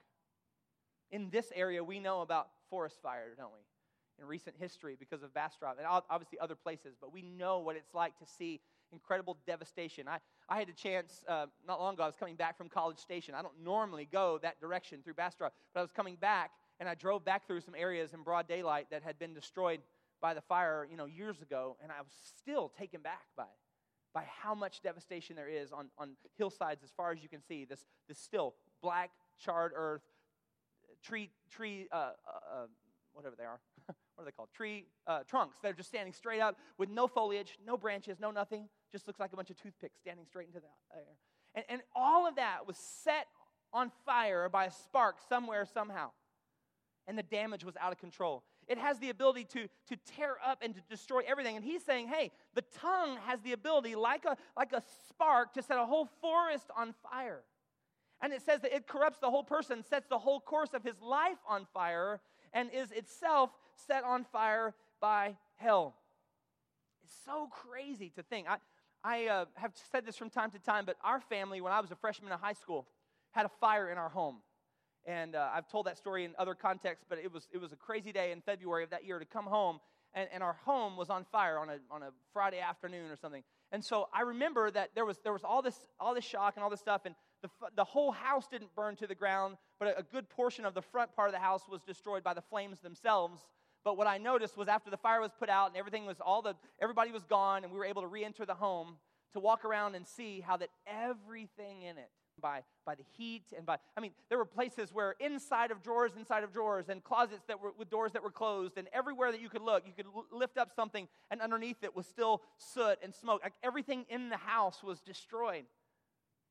[1.09, 3.59] In this area, we know about forest fire, don't we?
[4.21, 7.93] In recent history, because of Bastrop, and obviously other places, but we know what it's
[7.93, 8.61] like to see
[8.91, 10.07] incredible devastation.
[10.07, 10.17] I,
[10.51, 13.33] I had a chance uh, not long ago, I was coming back from College Station.
[13.33, 16.93] I don't normally go that direction through Bastrop, but I was coming back and I
[16.93, 19.79] drove back through some areas in broad daylight that had been destroyed
[20.21, 23.45] by the fire, you know, years ago, and I was still taken back by
[24.13, 27.63] by how much devastation there is on, on hillsides as far as you can see.
[27.63, 29.09] This, this still black,
[29.41, 30.01] charred earth,
[31.01, 32.11] tree, tree uh, uh,
[32.53, 32.65] uh
[33.13, 33.61] whatever they are.
[34.15, 34.49] what are they called?
[34.53, 35.57] Tree uh, trunks.
[35.61, 38.67] that are just standing straight up with no foliage, no branches, no nothing.
[38.91, 41.17] Just looks like a bunch of toothpicks standing straight into the air.
[41.55, 43.27] And, and all of that was set
[43.73, 46.11] on fire by a spark somewhere, somehow.
[47.07, 48.43] And the damage was out of control.
[48.67, 51.55] It has the ability to, to tear up and to destroy everything.
[51.55, 55.63] And he's saying, hey, the tongue has the ability, like a, like a spark, to
[55.63, 57.41] set a whole forest on fire.
[58.21, 61.01] And it says that it corrupts the whole person, sets the whole course of his
[61.01, 62.21] life on fire,
[62.53, 63.49] and is itself
[63.87, 65.95] set on fire by hell.
[67.03, 68.47] It's so crazy to think.
[68.47, 68.57] I,
[69.03, 71.91] I uh, have said this from time to time, but our family, when I was
[71.91, 72.87] a freshman in high school,
[73.31, 74.37] had a fire in our home.
[75.05, 77.75] And uh, I've told that story in other contexts, but it was, it was a
[77.75, 79.79] crazy day in February of that year to come home,
[80.13, 83.43] and, and our home was on fire on a, on a Friday afternoon or something.
[83.71, 86.63] And so I remember that there was, there was all, this, all this shock and
[86.63, 89.99] all this stuff, and the, the whole house didn't burn to the ground, but a,
[89.99, 92.79] a good portion of the front part of the house was destroyed by the flames
[92.81, 93.41] themselves.
[93.83, 96.41] But what I noticed was after the fire was put out and everything was all
[96.41, 98.97] the everybody was gone and we were able to re-enter the home
[99.33, 103.65] to walk around and see how that everything in it by, by the heat and
[103.65, 107.45] by, I mean, there were places where inside of drawers, inside of drawers, and closets
[107.47, 110.07] that were with doors that were closed, and everywhere that you could look, you could
[110.13, 113.41] l- lift up something, and underneath it was still soot and smoke.
[113.43, 115.65] Like everything in the house was destroyed.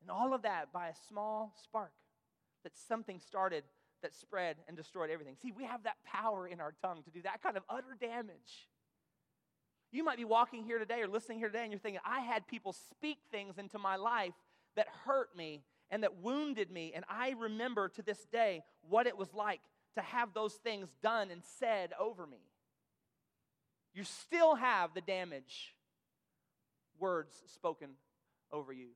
[0.01, 1.91] And all of that by a small spark
[2.63, 3.63] that something started
[4.01, 5.35] that spread and destroyed everything.
[5.41, 8.67] See, we have that power in our tongue to do that kind of utter damage.
[9.91, 12.47] You might be walking here today or listening here today, and you're thinking, I had
[12.47, 14.33] people speak things into my life
[14.75, 16.93] that hurt me and that wounded me.
[16.95, 19.59] And I remember to this day what it was like
[19.95, 22.39] to have those things done and said over me.
[23.93, 25.75] You still have the damage,
[26.97, 27.89] words spoken
[28.51, 28.87] over you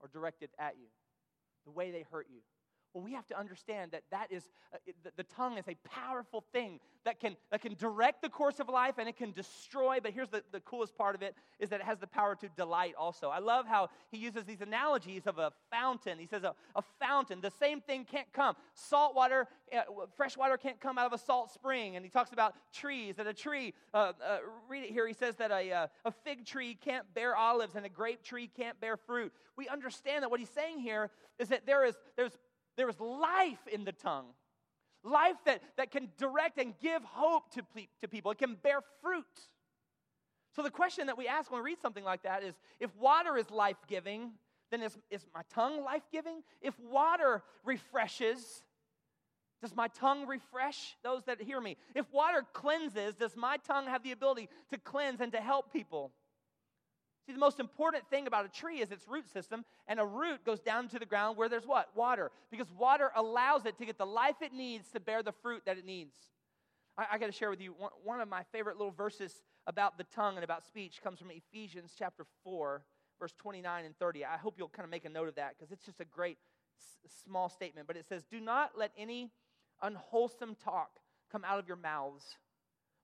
[0.00, 0.88] or directed at you,
[1.64, 2.40] the way they hurt you.
[2.94, 6.44] Well, we have to understand that that is uh, the, the, tongue is a powerful
[6.52, 9.98] thing that can, that can direct the course of life and it can destroy.
[10.00, 12.48] But here's the, the coolest part of it is that it has the power to
[12.56, 13.30] delight also.
[13.30, 16.20] I love how he uses these analogies of a fountain.
[16.20, 18.54] He says a, a fountain, the same thing can't come.
[18.74, 19.80] Salt water, uh,
[20.16, 21.96] fresh water can't come out of a salt spring.
[21.96, 25.34] And he talks about trees, that a tree, uh, uh, read it here, he says
[25.36, 28.96] that a, uh, a fig tree can't bear olives and a grape tree can't bear
[28.96, 29.32] fruit.
[29.56, 32.38] We understand that what he's saying here is that there is there's
[32.76, 34.26] there is life in the tongue.
[35.02, 37.62] Life that, that can direct and give hope to,
[38.00, 38.30] to people.
[38.30, 39.24] It can bear fruit.
[40.56, 43.36] So, the question that we ask when we read something like that is if water
[43.36, 44.30] is life giving,
[44.70, 46.42] then is, is my tongue life giving?
[46.62, 48.62] If water refreshes,
[49.60, 51.76] does my tongue refresh those that hear me?
[51.94, 56.12] If water cleanses, does my tongue have the ability to cleanse and to help people?
[57.26, 60.44] See, the most important thing about a tree is its root system, and a root
[60.44, 61.88] goes down to the ground where there's what?
[61.96, 62.30] Water.
[62.50, 65.78] Because water allows it to get the life it needs to bear the fruit that
[65.78, 66.14] it needs.
[66.98, 69.96] I, I got to share with you one, one of my favorite little verses about
[69.96, 72.84] the tongue and about speech comes from Ephesians chapter 4,
[73.18, 74.24] verse 29 and 30.
[74.26, 76.36] I hope you'll kind of make a note of that because it's just a great
[76.78, 77.86] s- small statement.
[77.86, 79.30] But it says, Do not let any
[79.82, 80.90] unwholesome talk
[81.32, 82.36] come out of your mouths,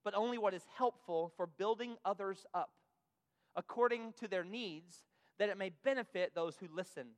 [0.05, 2.71] but only what is helpful for building others up
[3.57, 5.05] according to their needs,
[5.39, 7.09] that it may benefit those who listen,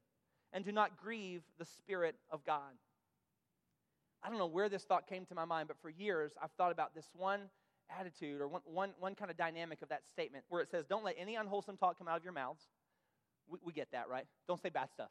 [0.53, 2.73] and do not grieve the Spirit of God.
[4.23, 6.73] I don't know where this thought came to my mind, but for years I've thought
[6.73, 7.41] about this one
[7.99, 11.05] attitude or one, one, one kind of dynamic of that statement where it says, Don't
[11.05, 12.63] let any unwholesome talk come out of your mouths.
[13.49, 14.27] We, we get that, right?
[14.47, 15.11] Don't say bad stuff.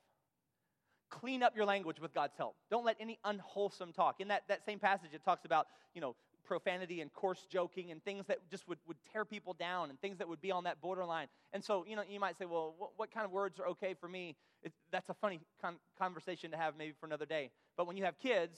[1.09, 2.55] Clean up your language with God's help.
[2.69, 4.21] Don't let any unwholesome talk.
[4.21, 8.03] In that, that same passage, it talks about, you know, profanity and coarse joking and
[8.03, 10.81] things that just would, would tear people down and things that would be on that
[10.81, 11.27] borderline.
[11.53, 13.93] And so, you know, you might say, well, what, what kind of words are okay
[13.93, 14.35] for me?
[14.63, 17.51] It, that's a funny con- conversation to have maybe for another day.
[17.77, 18.57] But when you have kids,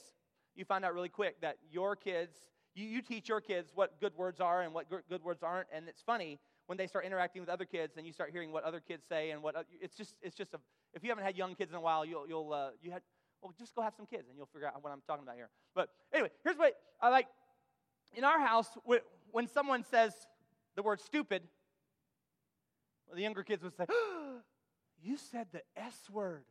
[0.54, 2.36] you find out really quick that your kids,
[2.74, 5.68] you, you teach your kids what good words are and what good words aren't.
[5.72, 8.64] And it's funny when they start interacting with other kids and you start hearing what
[8.64, 10.60] other kids say and what, it's just, it's just a,
[10.94, 13.02] if you haven't had young kids in a while, you'll, you'll, uh, you had,
[13.42, 15.50] well, just go have some kids and you'll figure out what I'm talking about here.
[15.74, 17.26] But anyway, here's what I like
[18.16, 18.68] in our house,
[19.30, 20.12] when someone says
[20.76, 21.42] the word stupid,
[23.06, 24.36] well, the younger kids would say, oh,
[25.04, 26.44] You said the S word.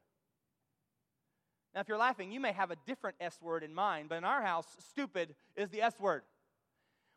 [1.74, 4.24] Now, if you're laughing, you may have a different S word in mind, but in
[4.24, 6.22] our house, stupid is the S word.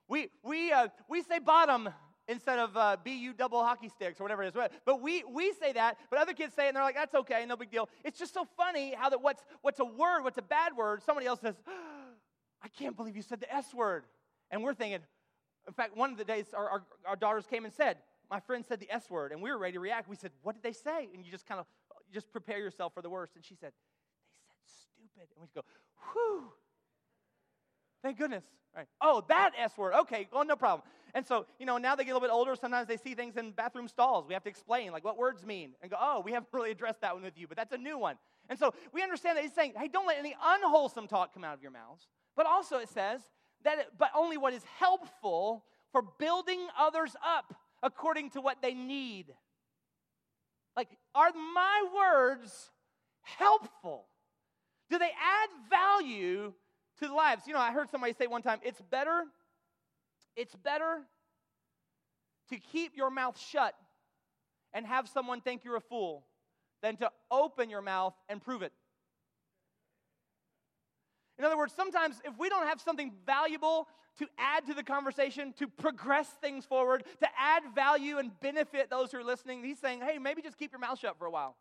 [0.09, 1.91] We, we, uh, we say bottom
[2.27, 4.69] instead of uh, BU double hockey sticks or whatever it is.
[4.87, 7.45] But we, we say that, but other kids say it and they're like, that's okay,
[7.47, 7.89] no big deal.
[8.03, 11.27] It's just so funny how that what's, what's a word, what's a bad word, somebody
[11.27, 11.73] else says, oh,
[12.63, 14.05] I can't believe you said the S word.
[14.51, 15.01] And we're thinking,
[15.67, 17.99] in fact, one of the days our, our, our daughters came and said,
[18.31, 20.09] my friend said the S word, and we were ready to react.
[20.09, 21.09] We said, What did they say?
[21.15, 21.67] And you just kind of
[22.13, 23.37] just prepare yourself for the worst.
[23.37, 25.29] And she said, They said stupid.
[25.37, 25.63] And we go,
[26.13, 26.53] Whew.
[28.03, 28.45] Thank goodness.
[28.75, 28.87] Right.
[29.01, 29.95] Oh, that S word.
[29.95, 30.87] Okay, well, no problem.
[31.15, 32.55] And so, you know, now they get a little bit older.
[32.55, 34.27] Sometimes they see things in bathroom stalls.
[34.29, 35.71] We have to explain, like, what words mean.
[35.81, 37.97] And go, oh, we haven't really addressed that one with you, but that's a new
[37.97, 38.17] one.
[38.51, 41.55] And so we understand that he's saying, hey, don't let any unwholesome talk come out
[41.55, 42.07] of your mouths.
[42.37, 43.23] But also it says
[43.65, 49.27] that, but only what is helpful for building others up according to what they need.
[50.77, 52.71] Like, are my words
[53.23, 54.07] helpful?
[54.91, 56.53] Do they add value
[57.01, 57.47] to lives?
[57.47, 59.25] You know, I heard somebody say one time, it's better,
[60.37, 61.01] it's better
[62.51, 63.75] to keep your mouth shut
[64.73, 66.27] and have someone think you're a fool
[66.83, 68.73] than to open your mouth and prove it.
[71.39, 75.53] In other words, sometimes if we don't have something valuable to add to the conversation,
[75.59, 80.01] to progress things forward, to add value and benefit those who are listening, he's saying,
[80.01, 81.57] hey, maybe just keep your mouth shut for a while.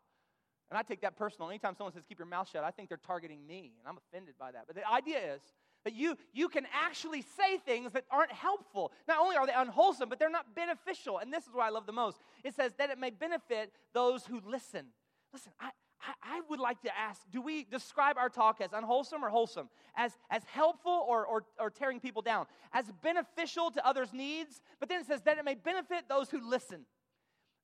[0.70, 1.48] And I take that personal.
[1.50, 4.34] Anytime someone says keep your mouth shut, I think they're targeting me, and I'm offended
[4.38, 4.64] by that.
[4.66, 5.40] But the idea is
[5.84, 8.90] that you, you can actually say things that aren't helpful.
[9.06, 11.18] Not only are they unwholesome, but they're not beneficial.
[11.18, 12.18] And this is what I love the most.
[12.42, 14.86] It says that it may benefit those who listen.
[15.32, 19.24] Listen, I, I, I would like to ask do we describe our talk as unwholesome
[19.24, 19.68] or wholesome?
[19.96, 22.46] As, as helpful or, or, or tearing people down?
[22.72, 24.60] As beneficial to others' needs?
[24.80, 26.86] But then it says that it may benefit those who listen.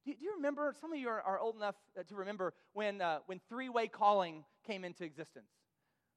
[0.04, 0.74] Do, do you remember?
[0.80, 3.88] Some of you are, are old enough uh, to remember when, uh, when three way
[3.88, 5.50] calling came into existence.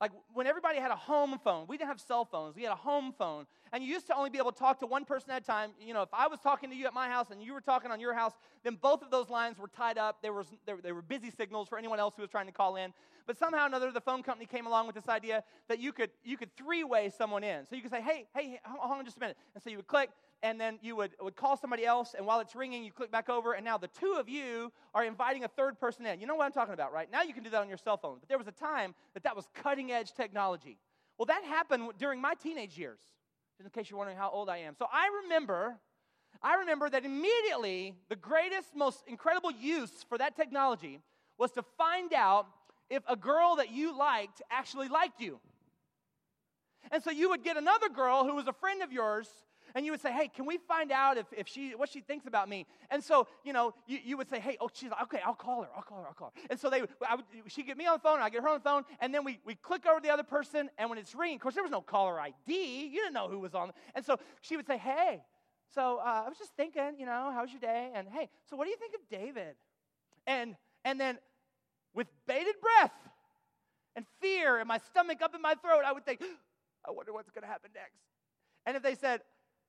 [0.06, 2.76] Like when everybody had a home phone, we didn't have cell phones, we had a
[2.76, 3.48] home phone.
[3.74, 5.72] And you used to only be able to talk to one person at a time.
[5.82, 7.90] You know, if I was talking to you at my house and you were talking
[7.90, 10.22] on your house, then both of those lines were tied up.
[10.22, 12.76] There, was, there, there were busy signals for anyone else who was trying to call
[12.76, 12.94] in.
[13.26, 16.12] But somehow or another, the phone company came along with this idea that you could,
[16.24, 17.66] you could three way someone in.
[17.66, 19.38] So you could say, hey, hey, hold on just a minute.
[19.56, 20.12] And so you would click,
[20.46, 23.30] and then you would, would call somebody else, and while it's ringing, you click back
[23.30, 26.22] over, and now the two of you are inviting a third person in.
[26.22, 27.12] You know what I'm talking about, right?
[27.12, 28.18] Now you can do that on your cell phone.
[28.20, 30.78] But there was a time that that was cutting edge technology.
[31.18, 33.00] Well, that happened during my teenage years,
[33.60, 34.76] in case you're wondering how old I am.
[34.78, 35.78] So I remember.
[36.44, 41.00] I remember that immediately the greatest, most incredible use for that technology
[41.40, 42.46] was to find out
[42.90, 45.40] if a girl that you liked actually liked you.
[46.92, 49.28] And so you would get another girl who was a friend of yours
[49.76, 52.26] and you would say, hey, can we find out if, if she, what she thinks
[52.26, 52.66] about me?
[52.90, 55.64] And so, you know, you, you would say, hey, oh, she's like, okay, I'll call
[55.64, 56.42] her, I'll call her, I'll call her.
[56.50, 58.56] And so they, I would, she'd get me on the phone, I get her on
[58.56, 61.36] the phone, and then we, we click over the other person, and when it's ringing,
[61.36, 62.88] of course, there was no caller ID.
[62.88, 63.72] You didn't know who was on.
[63.94, 65.22] And so she would say, hey,
[65.74, 67.92] so uh, I was just thinking, you know, how's your day?
[67.94, 69.56] And hey, so what do you think of David?
[70.26, 71.18] And, and then
[71.94, 72.94] with bated breath
[73.98, 76.22] and fear and my stomach up in my throat, I would think,
[76.88, 78.00] I wonder what's going to happen next.
[78.66, 79.22] And if they said,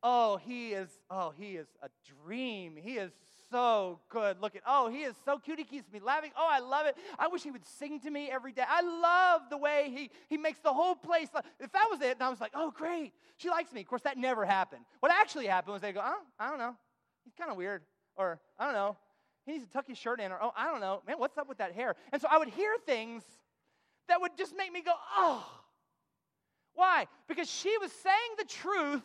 [0.08, 1.88] Oh, he is, oh, he is a
[2.24, 2.76] dream.
[2.80, 3.10] He is
[3.50, 4.60] so good looking.
[4.64, 5.58] Oh, he is so cute.
[5.58, 6.30] He keeps me laughing.
[6.38, 6.96] Oh, I love it.
[7.18, 8.62] I wish he would sing to me every day.
[8.68, 11.26] I love the way he, he makes the whole place.
[11.58, 13.14] If that was it, and I was like, oh, great.
[13.38, 13.80] She likes me.
[13.80, 14.84] Of course, that never happened.
[15.00, 16.76] What actually happened was they go, oh, I don't know.
[17.24, 17.82] He's kind of weird.
[18.14, 18.96] Or, I don't know.
[19.44, 20.30] He needs to tuck his shirt in.
[20.30, 21.02] Or, oh, I don't know.
[21.04, 21.96] Man, what's up with that hair?
[22.12, 23.24] And so I would hear things
[24.08, 25.44] that would just make me go, oh.
[26.74, 27.08] Why?
[27.26, 29.02] Because she was saying the truth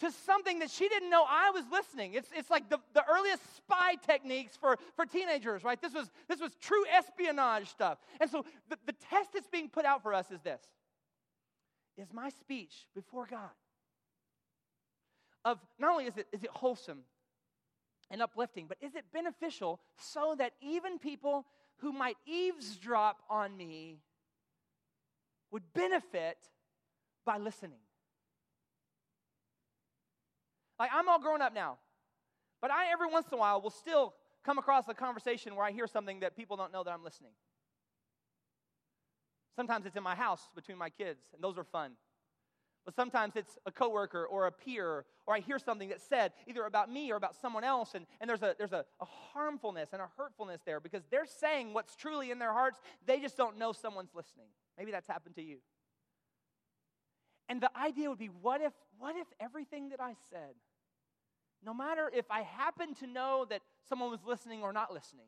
[0.00, 2.14] to something that she didn't know I was listening.
[2.14, 5.80] It's, it's like the, the earliest spy techniques for, for teenagers, right?
[5.80, 7.98] This was, this was true espionage stuff.
[8.20, 10.60] And so the, the test that's being put out for us is this
[11.96, 13.50] Is my speech before God
[15.44, 17.00] of not only is it, is it wholesome
[18.10, 21.44] and uplifting, but is it beneficial so that even people
[21.78, 23.98] who might eavesdrop on me
[25.50, 26.38] would benefit
[27.24, 27.78] by listening?
[30.78, 31.78] Like, I'm all grown up now.
[32.60, 35.72] But I, every once in a while, will still come across a conversation where I
[35.72, 37.32] hear something that people don't know that I'm listening.
[39.56, 41.92] Sometimes it's in my house between my kids, and those are fun.
[42.84, 46.64] But sometimes it's a coworker or a peer, or I hear something that's said either
[46.64, 50.02] about me or about someone else, and, and there's, a, there's a, a harmfulness and
[50.02, 52.80] a hurtfulness there because they're saying what's truly in their hearts.
[53.06, 54.48] They just don't know someone's listening.
[54.76, 55.58] Maybe that's happened to you.
[57.48, 60.54] And the idea would be what if, what if everything that I said,
[61.64, 65.26] no matter if I happen to know that someone was listening or not listening,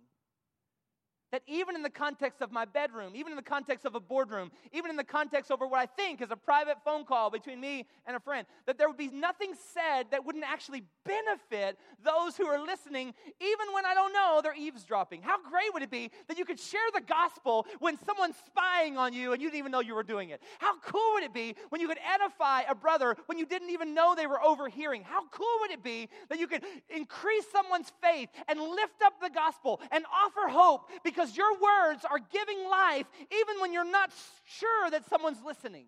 [1.32, 4.52] That even in the context of my bedroom, even in the context of a boardroom,
[4.72, 7.84] even in the context over what I think is a private phone call between me
[8.06, 12.46] and a friend, that there would be nothing said that wouldn't actually benefit those who
[12.46, 15.22] are listening, even when I don't know they're eavesdropping.
[15.22, 19.12] How great would it be that you could share the gospel when someone's spying on
[19.12, 20.40] you and you didn't even know you were doing it?
[20.60, 23.94] How cool would it be when you could edify a brother when you didn't even
[23.94, 25.02] know they were overhearing?
[25.02, 29.30] How cool would it be that you could increase someone's faith and lift up the
[29.30, 34.10] gospel and offer hope because because your words are giving life even when you're not
[34.44, 35.86] sure that someone's listening.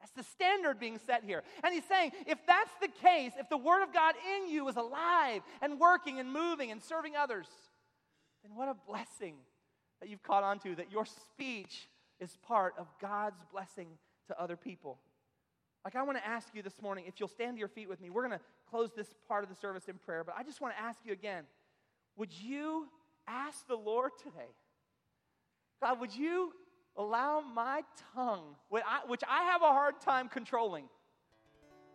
[0.00, 1.42] That's the standard being set here.
[1.64, 4.76] And he's saying, if that's the case, if the word of God in you is
[4.76, 7.46] alive and working and moving and serving others,
[8.42, 9.36] then what a blessing
[10.00, 11.88] that you've caught on to, that your speech
[12.20, 13.88] is part of God's blessing
[14.28, 14.98] to other people.
[15.84, 18.00] Like, I want to ask you this morning, if you'll stand to your feet with
[18.00, 20.60] me, we're going to close this part of the service in prayer, but I just
[20.60, 21.44] want to ask you again
[22.16, 22.88] would you
[23.26, 24.48] ask the Lord today?
[25.82, 26.52] God, would you
[26.96, 27.82] allow my
[28.14, 30.84] tongue, which I have a hard time controlling?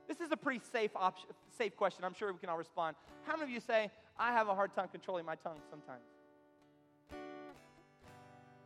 [0.07, 2.03] This is a pretty safe option, safe question.
[2.03, 2.95] I'm sure we can all respond.
[3.23, 6.03] How many of you say, I have a hard time controlling my tongue sometimes?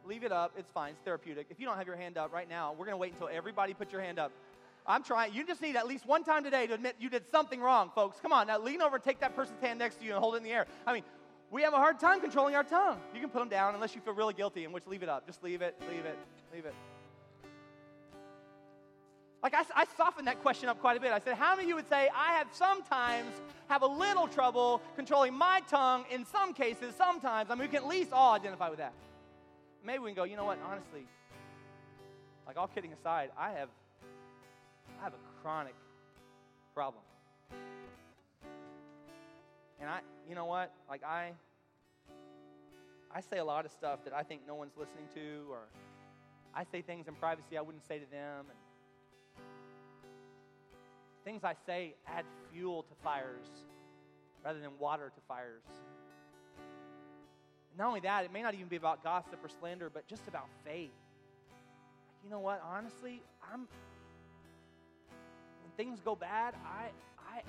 [0.06, 0.54] Leave it up.
[0.58, 0.92] It's fine.
[0.92, 1.48] It's therapeutic.
[1.50, 3.74] If you don't have your hand up right now, we're going to wait until everybody
[3.74, 4.32] put your hand up.
[4.88, 5.34] I'm trying.
[5.34, 8.20] You just need at least one time today to admit you did something wrong, folks.
[8.20, 8.48] Come on.
[8.48, 10.52] Now lean over, take that person's hand next to you, and hold it in the
[10.52, 10.68] air.
[10.86, 11.04] I mean,
[11.52, 13.00] we have a hard time controlling our tongue.
[13.14, 15.26] You can put them down unless you feel really guilty, in which leave it up.
[15.26, 16.18] Just leave it, leave it,
[16.54, 16.74] leave it.
[19.44, 21.12] Like I, I softened that question up quite a bit.
[21.12, 23.30] I said, how many of you would say, I have sometimes
[23.68, 27.52] have a little trouble controlling my tongue in some cases, sometimes.
[27.52, 28.94] I mean, we can at least all identify with that.
[29.86, 31.06] Maybe we can go, you know what, honestly,
[32.48, 33.70] like all kidding aside, I have
[35.00, 35.76] I have a chronic
[36.74, 37.04] problem.
[39.80, 40.74] And I, you know what?
[40.90, 41.32] Like I,
[43.14, 45.60] I say a lot of stuff that I think no one's listening to, or
[46.54, 48.46] I say things in privacy I wouldn't say to them.
[48.50, 48.60] And
[51.24, 53.48] things I say add fuel to fires
[54.44, 55.64] rather than water to fires.
[57.78, 60.48] Not only that, it may not even be about gossip or slander, but just about
[60.64, 60.92] faith.
[61.50, 62.64] Like, you know what?
[62.64, 63.22] Honestly,
[63.52, 63.68] I'm
[65.62, 67.42] when things go bad, I I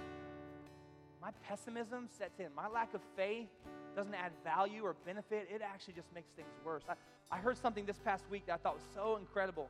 [1.27, 2.47] my pessimism sets in.
[2.55, 3.49] My lack of faith
[3.97, 6.85] doesn't add value or benefit, it actually just makes things worse.
[6.89, 6.95] I,
[7.35, 9.68] I heard something this past week that I thought was so incredible.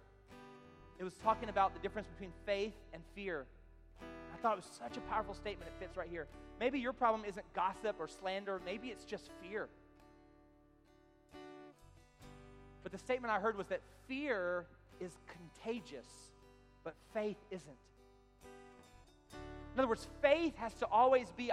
[0.98, 3.46] It was talking about the difference between faith and fear.
[4.02, 5.70] I thought it was such a powerful statement.
[5.74, 6.26] It fits right here.
[6.60, 9.68] Maybe your problem isn't gossip or slander, maybe it's just fear.
[12.82, 14.66] But the statement I heard was that fear
[15.00, 16.34] is contagious,
[16.84, 17.78] but faith isn't.
[19.76, 21.52] In other words, faith has to always be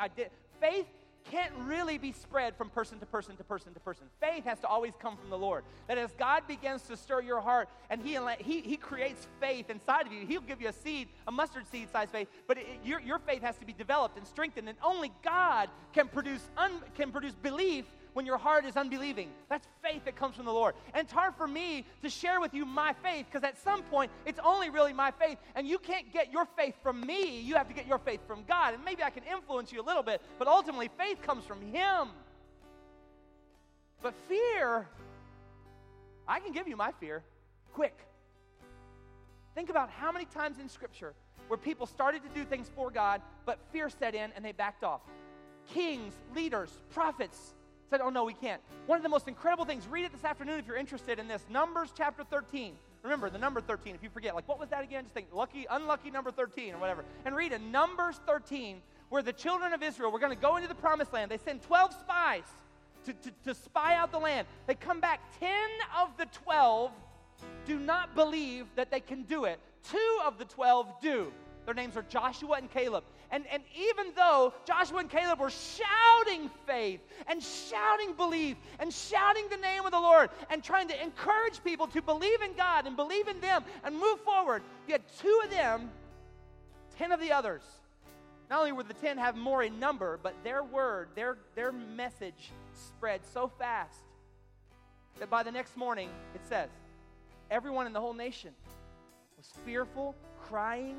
[0.61, 0.86] faith
[1.30, 4.05] can't really be spread from person to person to person to person.
[4.21, 5.63] Faith has to always come from the Lord.
[5.88, 10.07] That as God begins to stir your heart and He, he, he creates faith inside
[10.07, 13.01] of you, He'll give you a seed, a mustard seed size faith, but it, your,
[13.01, 17.11] your faith has to be developed and strengthened, and only God can produce, un, can
[17.11, 19.30] produce belief when your heart is unbelieving.
[19.49, 20.76] That's faith that comes from the Lord.
[20.93, 24.11] And it's hard for me to share with you my faith because at some point
[24.26, 25.38] it's only really my faith.
[25.55, 27.39] And you can't get your faith from me.
[27.41, 28.74] You have to get your faith from God.
[28.74, 32.09] And maybe I can influence you a little bit, but ultimately faith comes from Him.
[34.01, 34.88] But fear,
[36.28, 37.24] I can give you my fear
[37.74, 37.97] quick.
[39.55, 41.14] Think about how many times in Scripture
[41.47, 44.84] where people started to do things for God, but fear set in and they backed
[44.84, 45.01] off.
[45.74, 47.53] Kings, leaders, prophets,
[47.90, 48.62] said, Oh, no, we can't.
[48.86, 51.44] One of the most incredible things, read it this afternoon if you're interested in this.
[51.50, 52.74] Numbers chapter 13.
[53.04, 54.34] Remember the number 13, if you forget.
[54.34, 55.04] Like, what was that again?
[55.04, 57.04] Just think, lucky, unlucky number 13 or whatever.
[57.26, 60.70] And read in Numbers 13, where the children of Israel were going to go into
[60.70, 61.30] the promised land.
[61.30, 62.44] They send 12 spies
[63.06, 64.48] to, to, to spy out the land.
[64.68, 65.20] They come back.
[65.40, 65.50] 10
[66.02, 66.92] of the 12
[67.66, 69.60] do not believe that they can do it,
[69.90, 71.32] two of the 12 do.
[71.66, 73.04] Their names are Joshua and Caleb.
[73.34, 79.46] And, and even though Joshua and Caleb were shouting faith and shouting belief and shouting
[79.50, 82.96] the name of the Lord and trying to encourage people to believe in God and
[82.96, 85.90] believe in them and move forward, had two of them,
[87.00, 87.64] 10 of the others.
[88.52, 92.52] Not only were the 10 have more in number, but their word, their, their message
[92.76, 93.98] spread so fast
[95.18, 96.70] that by the next morning, it says,
[97.50, 98.54] everyone in the whole nation
[99.38, 100.98] was fearful, crying,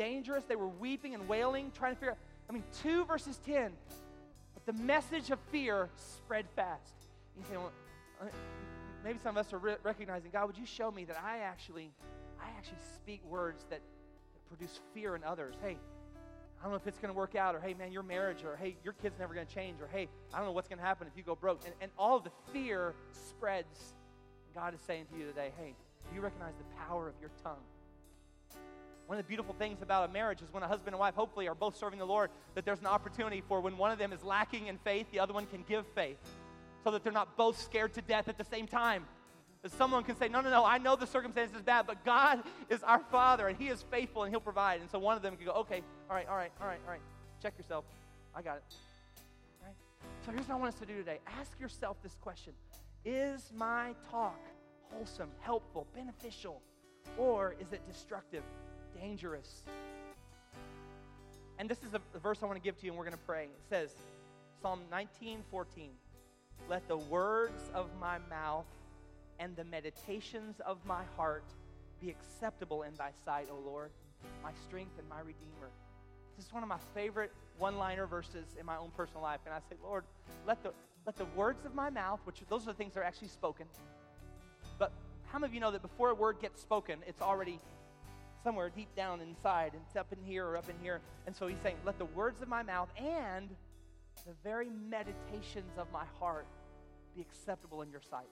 [0.00, 0.44] dangerous.
[0.44, 2.18] They were weeping and wailing, trying to figure out.
[2.48, 3.70] I mean, 2 verses 10.
[4.54, 6.94] But the message of fear spread fast.
[7.36, 7.70] You say, well,
[8.20, 8.24] uh,
[9.04, 11.90] maybe some of us are re- recognizing, God, would you show me that I actually,
[12.40, 15.54] I actually speak words that, that produce fear in others?
[15.62, 15.76] Hey,
[16.58, 18.56] I don't know if it's going to work out, or hey, man, your marriage, or
[18.56, 20.84] hey, your kid's never going to change, or hey, I don't know what's going to
[20.84, 21.60] happen if you go broke.
[21.66, 22.94] And, and all the fear
[23.28, 23.92] spreads.
[24.54, 25.74] God is saying to you today, hey,
[26.08, 27.62] do you recognize the power of your tongue?
[29.10, 31.48] One of the beautiful things about a marriage is when a husband and wife hopefully
[31.48, 34.22] are both serving the Lord, that there's an opportunity for when one of them is
[34.22, 36.16] lacking in faith, the other one can give faith
[36.84, 39.04] so that they're not both scared to death at the same time.
[39.62, 42.44] That someone can say, No, no, no, I know the circumstance is bad, but God
[42.68, 44.80] is our Father and He is faithful and He'll provide.
[44.80, 46.92] And so one of them can go, Okay, all right, all right, all right, all
[46.92, 47.02] right.
[47.42, 47.86] Check yourself.
[48.32, 48.62] I got it.
[49.60, 49.76] All right?
[50.24, 52.52] So here's what I want us to do today ask yourself this question
[53.04, 54.38] Is my talk
[54.92, 56.62] wholesome, helpful, beneficial,
[57.18, 58.44] or is it destructive?
[59.00, 59.62] Dangerous.
[61.58, 63.26] And this is the, verse I want to give to you, and we're going to
[63.26, 63.44] pray.
[63.44, 63.94] It says,
[64.62, 65.90] Psalm 19 14,
[66.68, 68.66] Let the words of my mouth
[69.38, 71.44] and the meditations of my heart
[72.00, 73.90] be acceptable in thy sight, O Lord,
[74.42, 75.70] my strength and my redeemer.
[76.36, 79.40] This is one of my favorite one liner verses in my own personal life.
[79.44, 80.04] And I say, Lord,
[80.46, 80.72] let the,
[81.04, 83.66] let the words of my mouth, which those are the things that are actually spoken,
[84.78, 84.92] but
[85.30, 87.60] how many of you know that before a word gets spoken, it's already
[88.42, 91.00] somewhere deep down inside, and it's up in here or up in here.
[91.26, 93.50] And so he's saying, Let the words of my mouth and
[94.26, 96.46] the very meditations of my heart
[97.14, 98.28] be acceptable in your sight.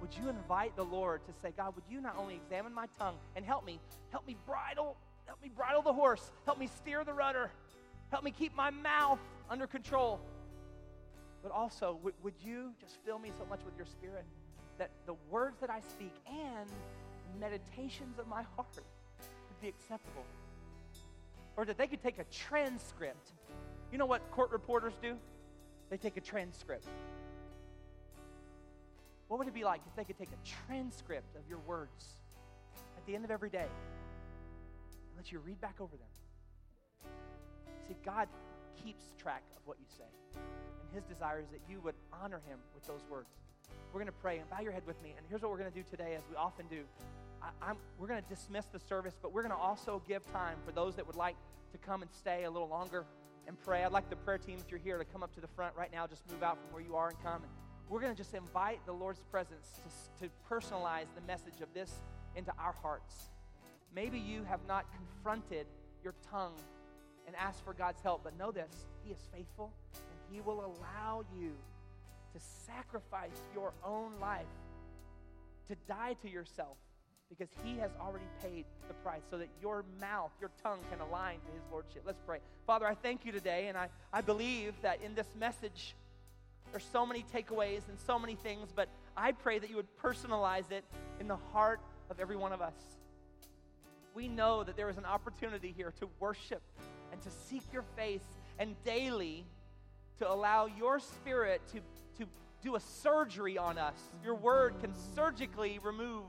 [0.00, 3.16] Would you invite the Lord to say, God, would you not only examine my tongue
[3.36, 3.78] and help me,
[4.10, 7.50] help me bridle, help me bridle the horse, help me steer the rudder,
[8.10, 10.20] help me keep my mouth under control.
[11.42, 14.24] But also, would, would you just fill me so much with your spirit
[14.78, 16.70] that the words that I speak and
[17.38, 18.84] meditations of my heart
[19.62, 20.24] be acceptable.
[21.56, 23.32] Or that they could take a transcript.
[23.92, 25.16] You know what court reporters do?
[25.90, 26.86] They take a transcript.
[29.28, 32.18] What would it be like if they could take a transcript of your words
[32.96, 37.12] at the end of every day and let you read back over them?
[37.88, 38.28] See, God
[38.84, 40.04] keeps track of what you say.
[40.34, 43.28] And his desire is that you would honor him with those words.
[43.92, 45.14] We're going to pray and bow your head with me.
[45.16, 46.84] And here's what we're going to do today, as we often do.
[47.60, 50.72] I, we're going to dismiss the service, but we're going to also give time for
[50.72, 51.36] those that would like
[51.72, 53.04] to come and stay a little longer
[53.46, 53.84] and pray.
[53.84, 55.90] I'd like the prayer team, if you're here, to come up to the front right
[55.92, 56.06] now.
[56.06, 57.42] Just move out from where you are and come.
[57.42, 57.50] And
[57.88, 59.80] we're going to just invite the Lord's presence
[60.18, 61.90] to, to personalize the message of this
[62.36, 63.30] into our hearts.
[63.94, 65.66] Maybe you have not confronted
[66.02, 66.54] your tongue
[67.26, 71.24] and asked for God's help, but know this He is faithful and He will allow
[71.38, 71.52] you
[72.32, 74.46] to sacrifice your own life,
[75.68, 76.76] to die to yourself
[77.32, 81.36] because he has already paid the price so that your mouth, your tongue can align
[81.46, 82.02] to his lordship.
[82.04, 82.38] Let's pray.
[82.66, 85.94] Father, I thank you today, and I, I believe that in this message,
[86.70, 90.70] there's so many takeaways and so many things, but I pray that you would personalize
[90.70, 90.84] it
[91.20, 91.80] in the heart
[92.10, 92.74] of every one of us.
[94.14, 96.62] We know that there is an opportunity here to worship
[97.12, 98.24] and to seek your face
[98.58, 99.46] and daily
[100.18, 101.80] to allow your spirit to,
[102.18, 102.28] to
[102.62, 103.96] do a surgery on us.
[104.22, 106.24] Your word can surgically remove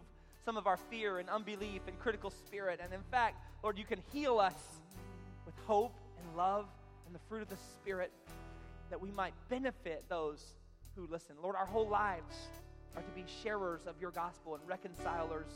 [0.46, 2.80] some of our fear and unbelief and critical spirit.
[2.84, 4.54] And in fact, Lord, you can heal us
[5.46, 6.66] with hope and love
[7.06, 8.12] and the fruit of the Spirit
[8.90, 10.54] that we might benefit those
[10.96, 11.36] who listen.
[11.42, 12.36] Lord, our whole lives
[12.96, 15.48] are to be sharers of your gospel and reconcilers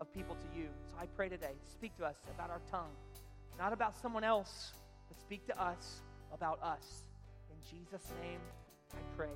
[0.00, 0.68] of people to you.
[0.90, 2.92] So I pray today, speak to us about our tongue,
[3.58, 4.72] not about someone else,
[5.08, 7.02] but speak to us about us.
[7.50, 8.40] In Jesus' name,
[8.92, 9.30] I pray.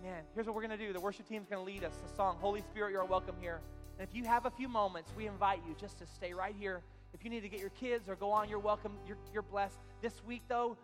[0.00, 0.22] Amen.
[0.34, 2.16] Here's what we're going to do the worship team is going to lead us a
[2.16, 3.60] song, Holy Spirit, you're welcome here.
[3.98, 6.82] And if you have a few moments, we invite you just to stay right here.
[7.14, 8.92] If you need to get your kids or go on, you're welcome.
[9.06, 9.78] You're, you're blessed.
[10.02, 10.76] This week, though,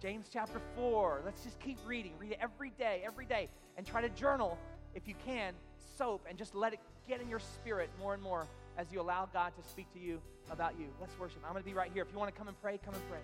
[0.00, 1.22] James chapter 4.
[1.24, 2.12] Let's just keep reading.
[2.18, 3.48] Read it every day, every day.
[3.76, 4.56] And try to journal,
[4.94, 5.52] if you can,
[5.98, 8.46] soap, and just let it get in your spirit more and more
[8.78, 10.86] as you allow God to speak to you about you.
[11.00, 11.38] Let's worship.
[11.44, 12.02] I'm going to be right here.
[12.02, 13.20] If you want to come and pray, come and pray.